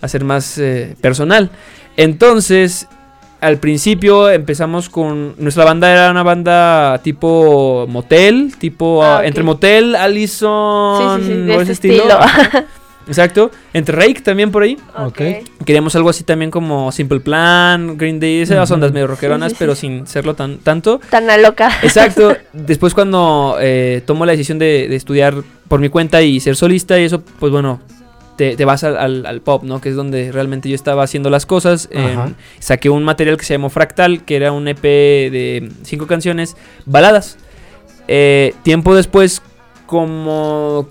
[0.00, 1.50] a ser más eh, personal.
[1.96, 2.88] Entonces,
[3.40, 5.34] al principio empezamos con.
[5.38, 11.32] Nuestra banda era una banda tipo motel, tipo Ah, ah, entre motel, Allison, Sí, sí,
[11.32, 12.04] sí, de o ese estilo.
[13.06, 13.50] Exacto.
[13.74, 14.78] Entre Rake también por ahí.
[14.96, 15.20] Ok.
[15.64, 19.58] Queríamos algo así también como Simple Plan, Green Day, esas ondas medio rockeronas, Sí, sí,
[19.58, 19.80] pero sí.
[19.82, 21.00] sin serlo tan tanto.
[21.10, 21.70] Tan a loca.
[21.82, 22.34] Exacto.
[22.54, 25.34] Después cuando eh, tomo la decisión de, de estudiar
[25.68, 27.80] por mi cuenta y ser solista y eso, pues bueno,
[28.36, 29.80] te, te vas al, al- al pop, ¿no?
[29.80, 31.88] Que es donde realmente yo estaba haciendo las cosas.
[31.92, 32.32] Eh, Ajá.
[32.58, 37.36] saqué un material que se llamó Fractal, que era un EP de cinco canciones, baladas.
[38.08, 39.40] Eh, tiempo después,
[39.86, 40.88] como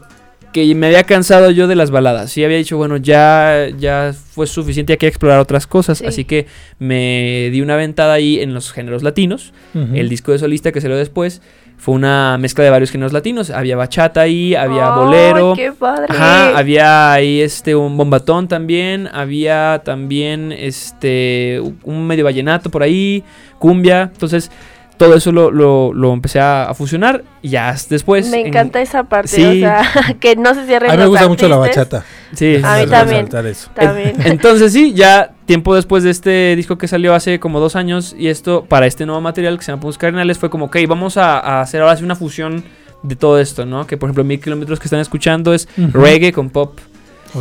[0.54, 2.38] que me había cansado yo de las baladas.
[2.38, 5.98] Y había dicho, bueno, ya, ya fue suficiente, hay que explorar otras cosas.
[5.98, 6.06] Sí.
[6.06, 6.46] Así que
[6.78, 9.52] me di una ventada ahí en los géneros latinos.
[9.74, 11.42] El disco de solista que salió después
[11.78, 13.50] fue una mezcla de varios géneros latinos.
[13.50, 15.54] Había bachata ahí, había bolero.
[15.56, 16.06] qué padre.
[16.10, 23.24] Ajá, había ahí este un bombatón también, había también este un medio vallenato por ahí,
[23.60, 24.04] cumbia.
[24.14, 24.50] Entonces,
[24.98, 28.30] todo eso lo, lo, lo empecé a, a fusionar y ya después.
[28.30, 29.44] Me en- encanta esa parte, Sí.
[29.44, 29.84] o sea,
[30.20, 32.06] que no se cierren A mí me gusta mucho la bachata.
[32.36, 33.26] Sí, A mí sí, también.
[33.28, 33.70] resaltar eso.
[33.76, 34.16] También.
[34.26, 38.28] Entonces sí, ya tiempo después de este disco que salió hace como dos años y
[38.30, 41.40] esto para este nuevo material que se llama Puntos Cardinales fue como, ok, vamos a,
[41.40, 42.64] a hacer ahora sí una fusión
[43.04, 43.86] de todo esto, ¿no?
[43.86, 46.80] Que por ejemplo Mil Kilómetros que están escuchando es reggae con pop.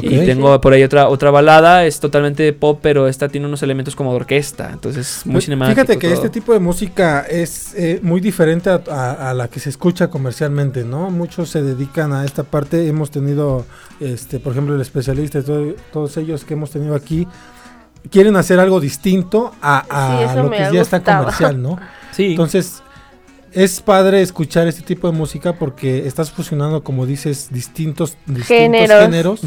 [0.01, 3.95] Y tengo por ahí otra otra balada, es totalmente pop, pero esta tiene unos elementos
[3.95, 5.75] como de orquesta, entonces muy Pues, cinemático.
[5.75, 6.15] Fíjate que todo.
[6.15, 10.09] este tipo de música es eh, muy diferente a, a- a la que se escucha
[10.09, 11.11] comercialmente, ¿no?
[11.11, 12.87] Muchos se dedican a esta parte.
[12.89, 13.67] Hemos tenido,
[14.01, 17.27] este, por ejemplo, el especialista, y todo- todos ellos que hemos tenido aquí,
[18.11, 21.79] quieren hacer algo distinto a, a Sí, eso lo que ya está comercial, ¿no?
[22.13, 22.27] Sí.
[22.33, 22.83] Entonces,
[23.53, 28.47] es padre escuchar este tipo de música porque estás fusionando, como dices, distintos, distintos
[28.89, 29.41] Géneros.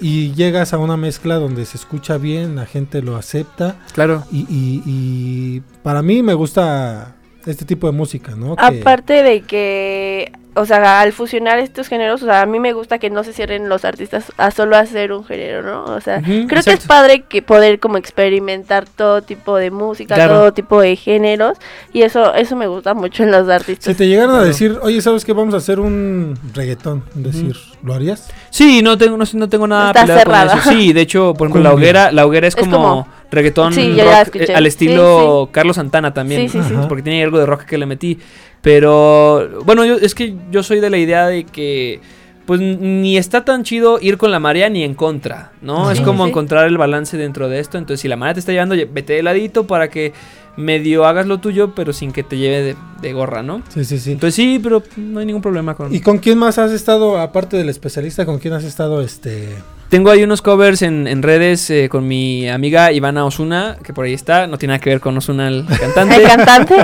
[0.00, 3.76] Y llegas a una mezcla donde se escucha bien, la gente lo acepta.
[3.92, 4.24] Claro.
[4.32, 7.14] Y, y- y para mí me gusta
[7.46, 8.56] este tipo de música, ¿no?
[8.56, 12.72] Que- Aparte de que, o sea, al fusionar estos géneros, o sea, a mí me
[12.74, 15.84] gusta que no se cierren los artistas a solo hacer un género, ¿no?
[15.94, 20.34] O sea, creo que es padre que poder como experimentar todo tipo de música, Claro.
[20.34, 21.56] todo tipo de géneros,
[21.92, 23.84] y eso eso me gusta mucho en los artistas.
[23.92, 25.32] si te llegaran a decir, oye, ¿sabes qué?
[25.32, 27.02] Vamos a hacer un reggaetón.
[27.14, 28.28] Decir, ¿lo harías?
[28.50, 30.54] Sí, no tengo, no, no tengo nada Está peleado con cerrada.
[30.60, 30.70] eso.
[30.70, 33.88] Sí, de hecho, por ejemplo, la hoguera, la hoguera es, Es como, como- reggaetón Sí,
[33.96, 36.42] yo ya rock, eh, al Sí, estilo Carlos Santana también.
[36.42, 36.74] Sí, sí, sí.
[36.74, 36.88] Ajá.
[36.88, 38.18] Porque tiene algo de rock que le metí.
[38.62, 42.00] Pero bueno, yo, es que yo soy de la idea de que
[42.46, 45.86] pues ni está tan chido ir con la marea ni en contra, ¿no?
[45.86, 46.30] Sí, es como sí.
[46.30, 47.78] encontrar el balance dentro de esto.
[47.78, 50.12] Entonces, si la marea te está llevando, vete de ladito para que
[50.56, 53.62] medio hagas lo tuyo, pero sin que te lleve de, de gorra, ¿no?
[53.68, 54.12] Sí, sí, sí.
[54.12, 55.94] Entonces sí, pero no hay ningún problema con...
[55.94, 59.48] ¿Y con quién más has estado, aparte del especialista, con quién has estado, este...
[59.92, 64.06] Tengo ahí unos covers en, en redes eh, con mi amiga Ivana Osuna, que por
[64.06, 66.16] ahí está, no tiene nada que ver con Osuna el cantante.
[66.16, 66.76] El cantante,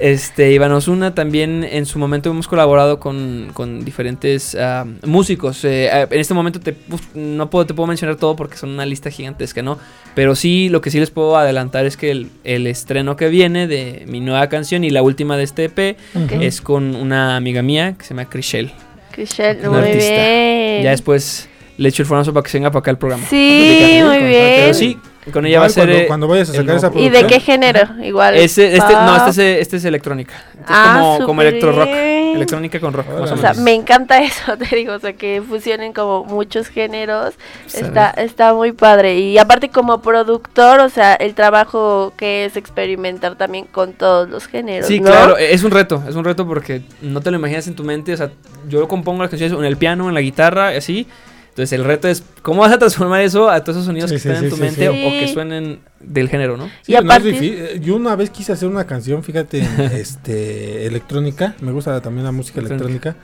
[0.00, 5.64] Este, Iván Osuna también en su momento hemos colaborado con, con diferentes ah, músicos.
[5.64, 8.70] Eh, ah, en este momento te, uf, no puedo, te puedo mencionar todo porque son
[8.70, 9.78] una lista gigantesca, ¿no?
[10.16, 13.68] Pero sí, lo que sí les puedo adelantar es que el, el estreno que viene
[13.68, 15.96] de mi nueva canción y la última de este EP
[16.40, 18.72] es con una amiga mía que se llama Crishel.
[19.12, 20.10] Crishel, muy artista.
[20.10, 20.82] bien.
[20.82, 23.24] Ya después le echo el formazo para que se venga para acá el programa.
[23.28, 24.60] Sí, muy bien.
[24.62, 24.98] Pero sí,
[25.32, 25.84] con ella va a ser...
[25.86, 27.26] cuando, eh, cuando vayas a sacar esa ¿Y de producción.
[27.28, 27.80] qué género?
[28.04, 28.34] Igual.
[28.36, 30.34] Ese, este, no, este es, este es electrónica.
[30.50, 31.86] Este es Ah, como, como electro rock.
[31.86, 32.18] bien.
[32.36, 33.06] Electrónica con rock.
[33.18, 36.68] más o O sea, me encanta eso, te digo, o sea, que fusionen como muchos
[36.68, 37.34] géneros.
[37.62, 39.18] Pues, Está, está muy padre.
[39.18, 44.46] Y aparte como productor, o sea, el trabajo que es experimentar también con todos los
[44.46, 44.86] géneros.
[44.88, 45.10] Sí, ¿no?
[45.10, 47.84] claro, e- es un reto, es un reto porque no te lo imaginas en tu
[47.84, 48.30] mente, o sea,
[48.68, 51.06] yo compongo las canciones en el piano, en la guitarra, así.
[51.58, 54.20] Entonces el reto es cómo vas a transformar eso a todos esos sonidos Sí, que
[54.20, 54.86] sí, están en tu sí, mente sí.
[54.86, 56.66] O, o que suenen del género, ¿no?
[56.82, 57.80] Sí, Y aparte- difícil.
[57.80, 61.56] Yo una vez quise hacer una canción, fíjate, este, electrónica.
[61.60, 63.16] Me gusta también la música Electrónica.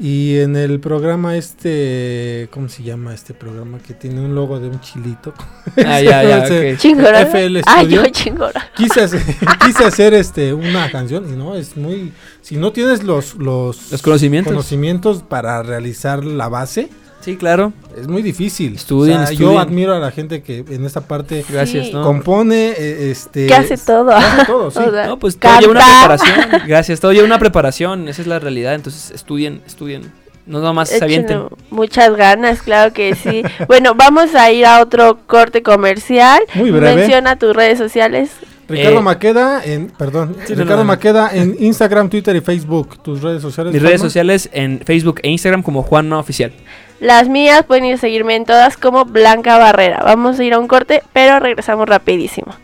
[0.00, 3.78] Y en el programa este, ¿cómo se llama este programa?
[3.78, 5.32] Que tiene un logo de un chilito.
[5.86, 6.78] Ah, ya, ya, Ese- ok.
[6.80, 7.20] Chingora.
[7.22, 8.68] FL Ah, yo chingora.
[8.76, 9.22] Quise hacer,
[9.64, 12.12] quise hacer este una canción y no, es muy...
[12.42, 14.52] Si no tienes los, los, Los conocimientos.
[14.52, 16.88] conocimientos para realizar la base,
[17.20, 17.72] Sí, claro.
[17.98, 18.76] es muy difícil.
[18.76, 21.92] Estudien, O sea, Yo admiro a la gente que en esta parte Gracias, Sí.
[21.92, 22.04] ¿no?
[22.04, 23.46] compone, eh, este...
[23.48, 24.12] Que hace todo.
[24.12, 24.78] hace todo, sí.
[24.86, 26.62] O sea, No, pues todo lleva una preparación.
[26.68, 28.74] Gracias, todo lleva una preparación, esa es la realidad.
[28.74, 30.12] Entonces estudien, estudien.
[30.46, 31.48] No nomás se avienten.
[31.70, 33.42] Muchas ganas, claro que sí.
[33.66, 36.40] bueno, vamos a ir a otro corte comercial.
[36.54, 36.94] Muy breve.
[36.94, 38.30] Menciona tus redes sociales.
[38.68, 40.84] Ricardo Eh, Maqueda en, perdón, Sí, Ricardo no, no.
[40.84, 43.02] Maqueda en Instagram, Twitter y Facebook.
[43.02, 43.72] Tus redes sociales.
[43.72, 46.52] Mis redes sociales en Facebook e Instagram como Juanma Oficial.
[47.00, 50.02] Las mías pueden ir a seguirme en todas como Blanca Barrera.
[50.02, 52.54] Vamos a ir a un corte, pero regresamos rapidísimo.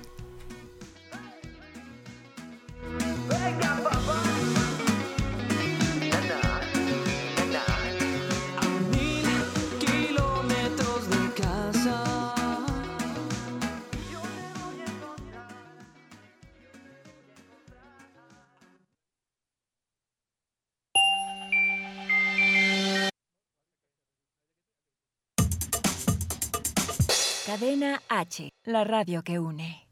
[27.45, 29.89] Cadena H, la radio que une.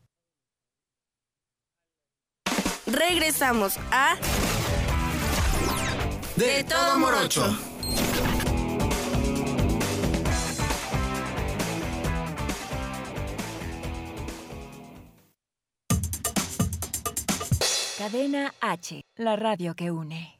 [2.86, 4.14] Regresamos a
[6.36, 7.42] De todo morocho.
[17.98, 20.39] Cadena H, la radio que une.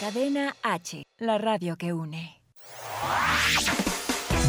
[0.00, 2.40] Cadena H, la radio que une.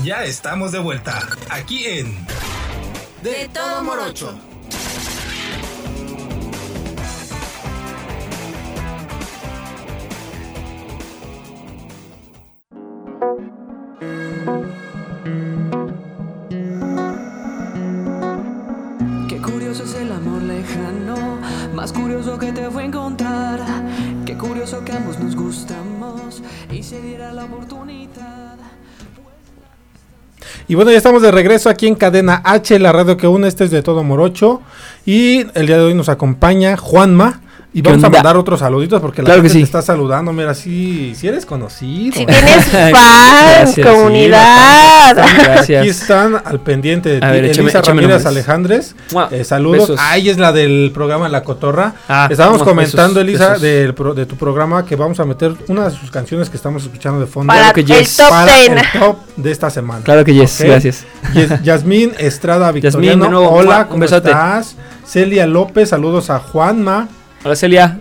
[0.01, 2.25] Ya estamos de vuelta, aquí en
[3.21, 4.33] De todo morocho.
[19.27, 21.41] Qué curioso es el amor lejano,
[21.73, 23.30] más curioso que te fue encontrar.
[24.41, 28.55] Curioso que ambos nos gustamos y se diera la oportunidad.
[30.67, 33.47] Y bueno, ya estamos de regreso aquí en Cadena H, la radio que une.
[33.47, 34.61] Este es de todo Morocho.
[35.05, 37.41] Y el día de hoy nos acompaña Juanma.
[37.73, 40.33] Y ¿Qué vamos a mandar otros saluditos porque la Claro que gente te está saludando.
[40.33, 42.17] Mira, si, si eres conocido.
[42.17, 42.91] Si tienes fans,
[43.75, 43.87] Gracias.
[43.87, 45.15] comunidad.
[45.15, 45.79] Gracias.
[45.79, 47.25] Aquí están al pendiente de ti.
[47.27, 48.25] Ver, Elisa échame Ramírez.
[48.25, 48.95] Alejandres.
[49.31, 49.87] Eh, saludos.
[49.89, 49.99] Besos.
[50.01, 51.93] Ahí es la del programa La Cotorra.
[52.09, 53.61] Ah, Estábamos comentando, besos, Elisa, besos.
[53.61, 56.83] del pro- de tu programa que vamos a meter una de sus canciones que estamos
[56.83, 57.53] escuchando de fondo.
[57.53, 58.17] Para que el yes.
[58.17, 58.69] top para 10.
[58.69, 60.03] el top de esta semana.
[60.03, 61.05] Claro que yes, gracias.
[61.33, 63.23] Yes- Yasmín Estrada Yasmín, Victoriano.
[63.23, 64.27] de nuevo, mua, Hola, ¿cómo besote.
[64.29, 64.75] estás?
[65.05, 67.07] Celia López, saludos a Juanma.
[67.43, 67.97] Hola Celia.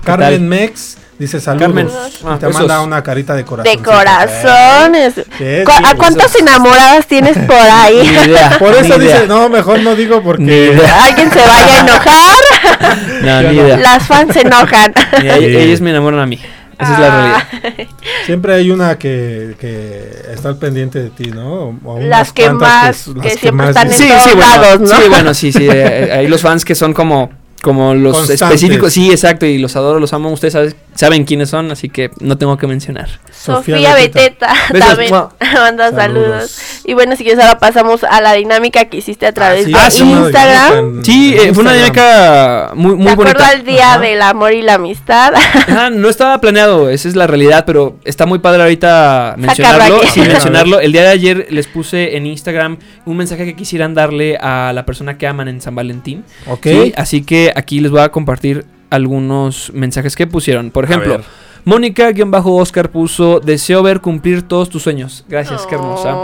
[0.00, 0.40] ¿Qué Carmen tal?
[0.40, 1.66] Mex dice saludos.
[1.66, 1.88] Carmen.
[1.88, 2.60] Y Ah, te besos.
[2.60, 3.76] manda una carita de corazón.
[3.76, 5.14] De corazones.
[5.14, 7.98] Sí, ¿Cu- sí, ¿A cuántas enamoradas tienes por ahí?
[8.02, 8.56] Ni idea.
[8.58, 9.16] Por eso ni idea.
[9.16, 10.78] dice, no, mejor no digo porque.
[11.02, 12.34] Alguien se vaya a enojar.
[13.22, 13.62] No, Yo ni no.
[13.66, 13.76] idea.
[13.78, 14.94] Las fans se enojan.
[15.22, 16.38] Ni ellos me enamoran a mí.
[16.78, 17.42] Esa es la realidad.
[17.52, 17.84] Ah.
[18.24, 21.76] siempre hay una que, que está al pendiente de ti, ¿no?
[21.84, 23.92] O- Las que más- las que siempre están en.
[23.94, 24.86] Sí, todos sí, bueno, lados, ¿no?
[24.86, 25.66] sí, bueno, sí, sí.
[25.68, 27.30] eh, hay los fans que son como,
[27.62, 28.42] como los Constantes.
[28.42, 28.92] específicos.
[28.92, 29.46] Sí, exacto.
[29.46, 30.30] Y los adoro, los amo.
[30.30, 33.08] Ustedes saben, saben quiénes son, así que no tengo que mencionar.
[33.32, 35.14] Sofía Beteta también
[35.54, 36.58] manda saludos.
[36.88, 39.78] Y bueno, si quieres ahora pasamos a la dinámica que hiciste a través sí, de
[39.78, 40.10] ah, sí.
[40.10, 41.04] Instagram.
[41.04, 43.50] Sí, eh, fue una dinámica muy, muy de acuerdo bonita.
[43.50, 45.34] al día del amor y la amistad.
[45.54, 50.00] Ajá, no estaba planeado, esa es la realidad, pero está muy padre ahorita mencionarlo.
[50.00, 54.38] a mencionarlo, el día de ayer les puse en Instagram un mensaje que quisieran darle
[54.38, 56.24] a la persona que aman en San Valentín.
[56.46, 56.68] Ok.
[56.68, 56.94] ¿sí?
[56.96, 60.70] Así que aquí les voy a compartir algunos mensajes que pusieron.
[60.70, 61.47] Por ejemplo, ver.
[61.68, 65.24] Mónica-Oscar puso: Deseo ver cumplir todos tus sueños.
[65.28, 66.14] Gracias, qué hermosa.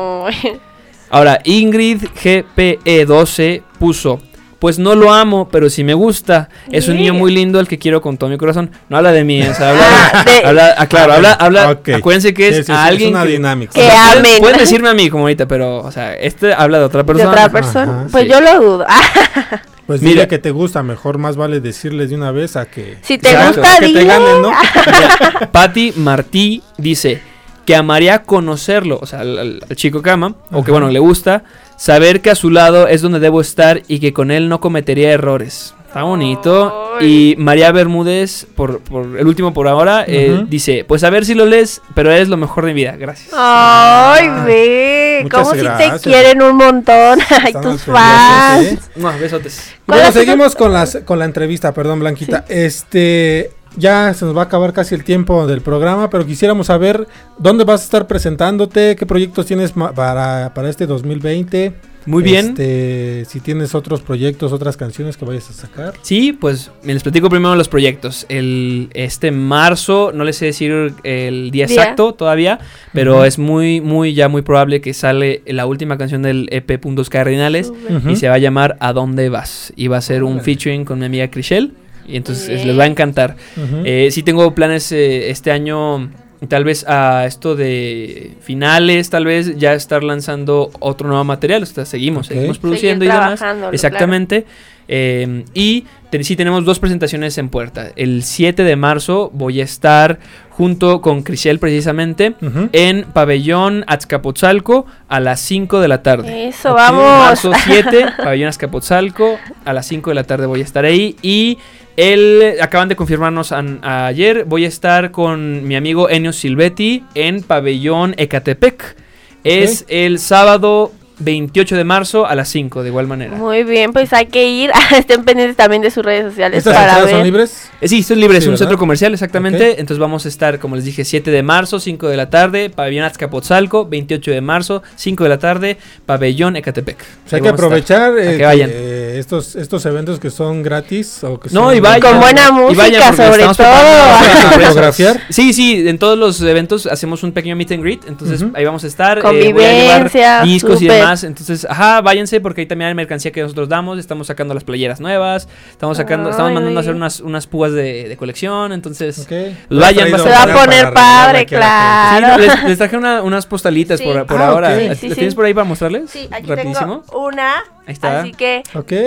[1.11, 4.21] Ahora, Ingrid GPE12 puso.
[4.59, 6.49] Pues no lo amo, pero sí me gusta.
[6.73, 8.71] Es un niño muy lindo el que quiero con todo mi corazón.
[8.89, 9.83] No habla de mí, o sea, habla,
[10.15, 11.79] Ah, de- habla- ah, claro, habla, habla.
[11.95, 13.73] Acuérdense que es Sí, sí, sí, a es alguien una que, dinámica.
[13.75, 16.85] Que o sea, pueden- decirme a mí como ahorita, pero, o sea, este habla de
[16.85, 17.31] otra de persona.
[17.31, 17.93] otra persona.
[18.01, 18.31] Ajá, pues sí.
[18.31, 18.87] yo lo dudo.
[19.87, 20.13] Pues Mira.
[20.15, 23.31] dile que te gusta, mejor más vale decirles de una vez a que si te
[23.31, 23.61] Exacto.
[23.61, 24.51] gusta, que te ganen, ¿no?
[24.51, 27.21] Mira, Patty Martí dice
[27.67, 30.99] que amaría conocerlo, o sea, al, al- al chico que ama, o que bueno, le
[30.99, 31.45] gusta,
[31.77, 35.11] saber que a su lado es donde debo estar y que con él no cometería
[35.13, 35.75] errores.
[35.87, 36.84] Está bonito.
[37.01, 41.35] Y María Bermúdez, por, por el último por ahora, eh, dice, pues a ver si
[41.35, 42.97] lo lees, pero es lo mejor de mi vida.
[42.97, 43.31] Gracias.
[43.33, 45.21] Ay, ve.
[45.23, 47.19] Muchas Como si te quieren un montón.
[47.43, 48.67] Ay, tus fans.
[48.67, 48.79] ¿eh?
[48.97, 49.75] Mua, besotes.
[49.87, 52.45] ¿Cuál Bueno, seguimos con las con la entrevista, perdón, Blanquita.
[52.49, 57.07] Este, ya se nos va a acabar casi el tiempo del programa, pero quisiéramos saber
[57.39, 61.75] dónde vas a estar presentándote, qué proyectos tienes para, para este 2020.
[62.07, 62.49] Muy bien.
[62.49, 65.95] Este, si tienes otros proyectos, otras canciones que vayas a sacar.
[66.03, 68.27] Sí, pues me les platico primero los proyectos.
[68.29, 71.77] El, este marzo, no les sé decir el día Día.
[71.77, 72.59] exacto todavía,
[72.93, 77.09] pero es muy, muy, ya muy probable que sale la última canción del EP Puntos
[77.09, 77.73] Cardinales
[78.09, 79.73] y se va a llamar ¿A dónde vas?
[79.77, 81.73] Y va a ser un featuring con mi amiga Crishel.
[82.07, 83.37] Y entonces les va a encantar.
[83.85, 86.11] Eh, sí tengo planes eh, este año,
[86.49, 91.63] tal vez a esto de finales, tal vez ya estar lanzando otro nuevo material.
[91.63, 93.41] O sea, seguimos, seguimos Seguir produciendo y demás.
[93.73, 94.47] Exactamente.
[94.87, 97.89] Eh, y te- sí tenemos dos presentaciones en puerta.
[97.97, 100.19] El 7 de marzo voy a estar
[100.51, 102.35] junto con Crisiel precisamente
[102.73, 106.49] en Pabellón Azcapotzalco a las 5 de la tarde.
[106.49, 107.03] Eso, vamos.
[107.03, 111.17] Marzo 7, Pabellón Azcapotzalco, a las 5 de la tarde voy a estar ahí.
[111.23, 111.59] Y
[111.97, 117.43] él, acaban de confirmarnos an- ayer, voy a estar con mi amigo Enio Silvetti en
[117.43, 118.97] Pabellón Ecatepec.
[119.45, 123.37] Es el sábado 28 de marzo a las 5, de igual manera.
[123.37, 124.71] Muy bien, pues hay que ir.
[124.97, 127.11] Estén pendientes también de sus redes sociales ¿Estas para ver.
[127.11, 127.71] son libres?
[127.81, 128.59] Eh, sí, esto es libre, Sí, es un ¿verdad?
[128.65, 129.73] centro comercial, exactamente.
[129.81, 133.05] Entonces vamos a estar, como les dije, 7 de marzo, 5 de la tarde, pabellón
[133.05, 136.99] Azcapotzalco, 28 de marzo, 5 de la tarde, pabellón Ecatepec.
[137.27, 137.97] O sea, hay que vamos a estar.
[138.03, 138.71] aprovechar A eh, que vayan.
[138.73, 142.01] eh, estos, estos eventos que son gratis o que No, son y vayan.
[142.13, 145.15] Con buena Y música, vayan porque sobre todo.
[145.31, 148.85] Sí, sí, en todos los eventos hacemos un pequeño meet and greet, entonces ahí vamos
[148.85, 149.19] a estar.
[149.19, 151.04] eh, voy a llevar Convivencia, discos y súper.
[151.05, 154.65] Demás, entonces, ajá, váyanse porque ahí también hay mercancía que nosotros damos, estamos sacando las
[154.65, 158.73] playeras nuevas, estamos sacando, estamos Ay, mandando a hacer unas, unas púas de, de colección,
[158.73, 159.27] entonces, Ok.
[159.29, 162.39] pues vayan, Has va a Se va a poner padre, Sí, claro.
[162.39, 164.05] les, les traje una- unas postalitas Sí.
[164.05, 164.69] por, por Ah, ahora.
[164.75, 164.83] ok.
[164.89, 165.37] ¿Las Sí, sí, tienes sí.
[165.37, 166.11] por ahí para mostrarles?
[166.11, 167.03] Sí, aquí Rapidísimo.
[167.03, 167.55] tengo una.
[167.87, 168.21] Ahí está.
[168.21, 168.63] Así que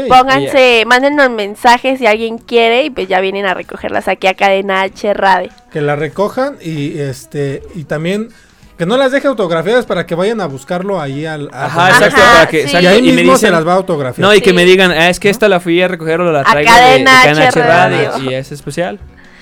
[0.08, 4.82] pónganse, mándenos mensajes si alguien quiere y pues ya vienen a recogerlas aquí a Cadena
[4.84, 5.50] H Radio.
[5.72, 8.30] Que la recojan y este y también
[8.78, 12.22] que no las deje autografiadas para que vayan a buscarlo ahí al a- Ajá, exacto,
[12.22, 12.64] para que, sí.
[12.66, 14.28] exacto, Y ahí y me mismo se las va a autografiar.
[14.28, 16.42] No, y que me digan, ah, es que esta la fui a recoger o la
[16.42, 18.32] A traigo de, de Cadena Cadena H H Radio Radio.
[18.32, 19.00] y es especial.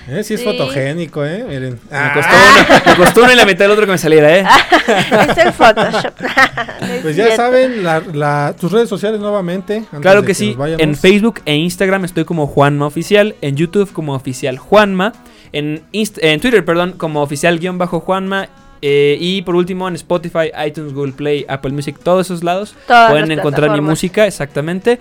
[0.08, 0.46] Eh, sí es Sí.
[0.46, 1.44] fotogénico, eh.
[1.48, 1.80] Miren.
[1.90, 4.36] Me Ah, costó, una, me costó una y la mitad del otro que me saliera,
[4.38, 4.44] ¿eh?
[5.30, 6.14] es el Photoshop.
[6.80, 9.78] No Pues ya saben, la, la- tus redes sociales nuevamente.
[9.78, 10.50] antes Claro de que sí.
[10.50, 10.80] nos vayamos.
[10.82, 13.34] En Facebook e Instagram estoy como Juanma Oficial.
[13.40, 15.12] En YouTube como Oficial Juanma.
[15.52, 18.48] En, Inst- en Twitter, perdón, como Oficial-Juanma.
[18.82, 22.74] Eh, y por último en Spotify, iTunes, Google Play, Apple Music, todos esos lados.
[22.86, 24.98] Todas pueden encontrar mi música, exactamente.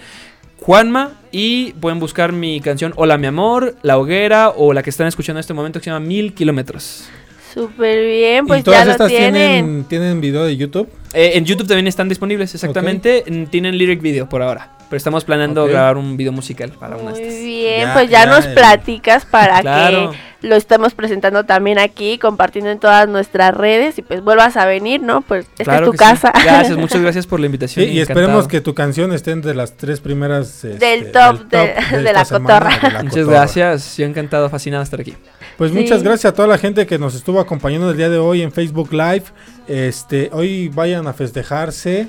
[0.58, 1.20] Juanma.
[1.32, 5.40] Y pueden buscar mi canción Hola mi amor, La Hoguera o la que están escuchando
[5.40, 7.10] en este momento que se llama Mil Kilómetros.
[7.56, 9.34] Súper bien, ¿Y pues todas ya lo estas tienen.
[9.34, 10.88] tienen, tienen video de YouTube?
[11.14, 13.24] Eh, en YouTube también están disponibles, exactamente.
[13.28, 14.72] Mm, Tienen lyric video por ahora.
[14.89, 15.72] Pero estamos planeando Ok.
[15.72, 17.43] grabar un video musical para una de Muy estas.
[17.43, 20.12] bien, Ya, pues ya, ya nos el- platicas para Claro.
[20.12, 24.66] que lo estemos presentando también aquí, compartiendo en todas nuestras redes y pues vuelvas a
[24.68, 25.22] venir, ¿no?
[25.22, 26.03] Pues esta Claro es tu que sí.
[26.03, 26.34] casa.
[26.43, 27.86] Gracias, muchas gracias por la invitación.
[27.86, 28.20] Sí, y encantado.
[28.20, 32.14] esperemos que tu canción esté entre las tres primeras este, Del top de- de esta
[32.14, 32.78] la semana cotorra.
[32.88, 33.38] de la Muchas cotorra.
[33.39, 35.16] gracias, yo encantado, fascinado de estar aquí.
[35.58, 35.78] Pues Sí.
[35.78, 38.51] muchas gracias a toda la gente que nos estuvo acompañando el día de hoy en
[38.51, 39.24] Facebook Live.
[39.68, 42.08] Este, hoy vayan a festejarse.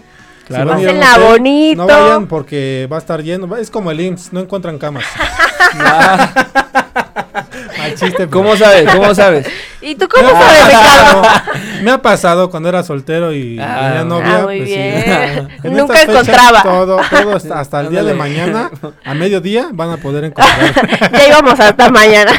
[0.49, 0.70] Claro.
[0.72, 1.82] Pásenla hotel, bonito.
[1.82, 3.57] No vayan porque va a estar lleno.
[3.57, 5.05] Es como el IMSS, no encuentran camas.
[7.78, 8.90] Mal chiste, pero- ¿Cómo sabes?
[8.92, 9.47] ¿Cómo sabes?
[9.80, 11.22] ¿Y tú cómo sabes, Ricardo?
[11.82, 14.38] Me ha pasado cuando era soltero y Ah, tenía novia.
[14.38, 14.74] ah, muy pues, sí.
[14.76, 15.49] bien.
[15.62, 16.62] En Nunca estas fechas, encontraba.
[16.62, 18.70] Todo, todo hasta, hasta el día de mañana,
[19.05, 21.11] a mediodía, van a poder encontrar.
[21.12, 22.32] ya íbamos hasta mañana.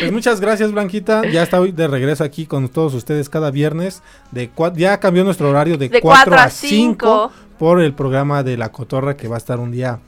[0.00, 1.22] Pues muchas gracias, Blanquita.
[1.30, 4.02] Ya está hoy de regreso aquí con todos ustedes cada viernes.
[4.30, 8.42] De ya cambió nuestro horario de, De 4 cuatro a a 5 por el programa
[8.42, 10.00] de La Cotorra que va a estar un día,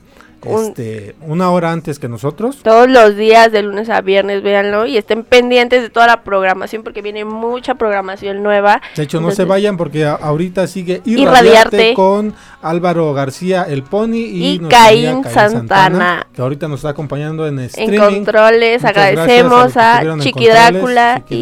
[0.47, 2.57] Un- este, una hora antes que nosotros.
[2.63, 6.83] Todos los días, de lunes a viernes, véanlo y estén pendientes de toda la programación
[6.83, 8.81] porque viene mucha programación nueva.
[8.95, 11.21] De hecho, no se vayan porque a- ahorita sigue Irradiarte.
[11.21, 16.27] Irradiarte con Álvaro García, el Pony y, Caín Caín Santana.
[16.33, 20.47] que ahorita nos está acompañando en En controles, Muchas agradecemos a, Chiqui Chiqui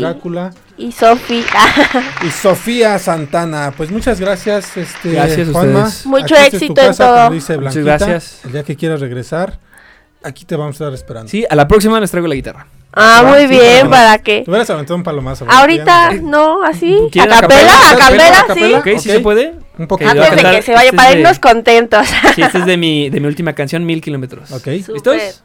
[0.01, 1.43] Drácula y Sofi.
[2.27, 3.73] y Sofía Santana.
[3.75, 5.83] Pues muchas gracias, este, Gracias Juanma.
[5.85, 6.05] ustedes.
[6.05, 7.29] Mucho Aquí esta es tu éxito en casa, todo.
[7.31, 8.39] dice Muchas gracias.
[8.45, 9.59] El día que quieras regresar,
[10.23, 11.29] aquí te vamos a estar esperando.
[11.29, 12.67] Sí, a la próxima les traigo la guitarra.
[12.97, 14.43] Ah, muy Sí, bien, para que...
[14.43, 15.45] Te hubieras aventado un palomazo.
[15.49, 18.73] Ahorita, no- así, a ¿Quieren a capela, a capela, sí.
[18.73, 18.85] ¿Ok?
[18.85, 19.15] ¿Sí Ok.
[19.15, 19.53] se puede?
[19.77, 20.11] Un poquito.
[20.11, 22.07] Antes de que se vaya, este para de- irnos contentos.
[22.35, 24.49] Sí, esta es de mi, de mi última canción, Mil Kilómetros.
[24.53, 24.67] Ok.
[24.67, 25.41] ¿Listos?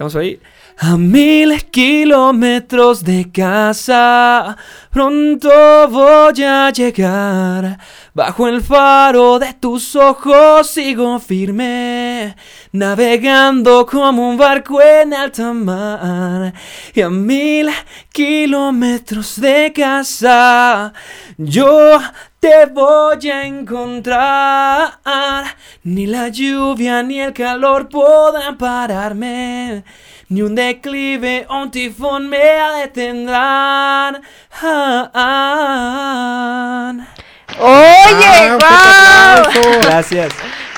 [0.00, 0.40] ¿Estamos ahí?
[0.78, 4.56] A mil kilómetros de casa,
[4.90, 5.50] pronto
[5.90, 7.78] voy a llegar.
[8.20, 12.36] Bajo el faro de tus ojos sigo firme,
[12.70, 16.52] navegando como un barco en alta mar.
[16.94, 17.70] Y a mil
[18.12, 20.92] kilómetros de casa,
[21.38, 21.98] yo
[22.38, 24.98] te voy a encontrar.
[25.82, 29.82] Ni la lluvia ni el calor podrán pararme.
[30.28, 32.38] Ni un declive o un tifón me
[32.82, 34.20] detendrán.
[37.58, 39.80] Oye, Ah, wow.
[39.82, 40.32] Gracias.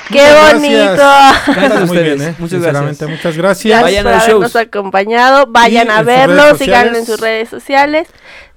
[0.09, 1.03] Qué Muchas bonito.
[1.55, 1.87] gracias.
[1.87, 2.35] Muy bien, ¿eh?
[2.37, 3.09] Muchas Sinceramente, gracias.
[3.09, 3.81] Muchas gracias.
[3.81, 4.55] Vayan por habernos shows.
[4.57, 5.45] acompañado.
[5.47, 8.09] Vayan Y a verlo, síganlo en sus redes sociales.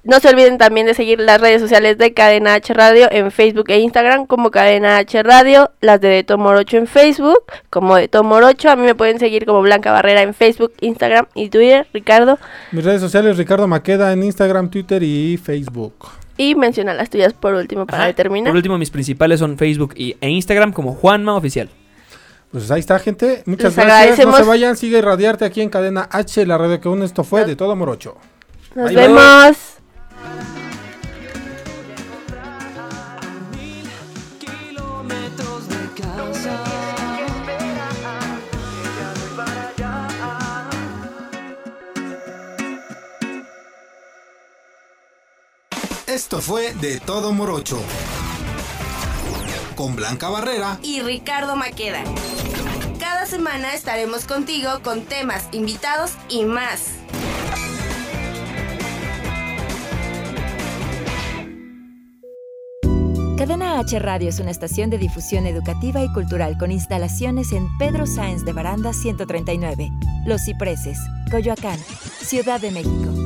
[0.03, 3.71] No se olviden también de seguir las redes sociales de Cadena H Radio en Facebook
[3.71, 8.71] e Instagram como Cadena H Radio, las de Deto Morocho en Facebook como Deto Morocho.
[8.71, 12.39] A mí me pueden seguir como Blanca Barrera en Facebook, Instagram y Twitter, Ricardo.
[12.73, 15.95] Mis redes sociales, Ricardo Maqueda en Instagram, Twitter y Facebook.
[16.37, 18.07] Y menciona las tuyas por último para Ajá.
[18.09, 18.51] determinar.
[18.51, 21.68] Por último, mis principales son Facebook y, e Instagram como Juanma Oficial.
[22.53, 23.43] Pues ahí está, gente.
[23.47, 24.26] Muchas Les gracias.
[24.26, 27.05] No se vayan, sigue Irradiarte aquí en Cadena H, la radio que une.
[27.05, 28.16] Esto fue de todo morocho.
[28.74, 30.55] Nos Bye, bye.
[46.17, 47.79] Esto fue De Todo Morocho.
[49.75, 52.03] Con Blanca Barrera y Ricardo Maqueda.
[52.99, 56.85] Cada semana estaremos contigo con temas, invitados y más.
[63.37, 68.07] Cadena H Radio es una estación de difusión educativa y cultural con instalaciones en Pedro
[68.07, 69.91] Sáenz de Baranda 139,
[70.25, 70.99] Los Cipreses,
[71.31, 71.79] Coyoacán,
[72.23, 73.26] Ciudad de México.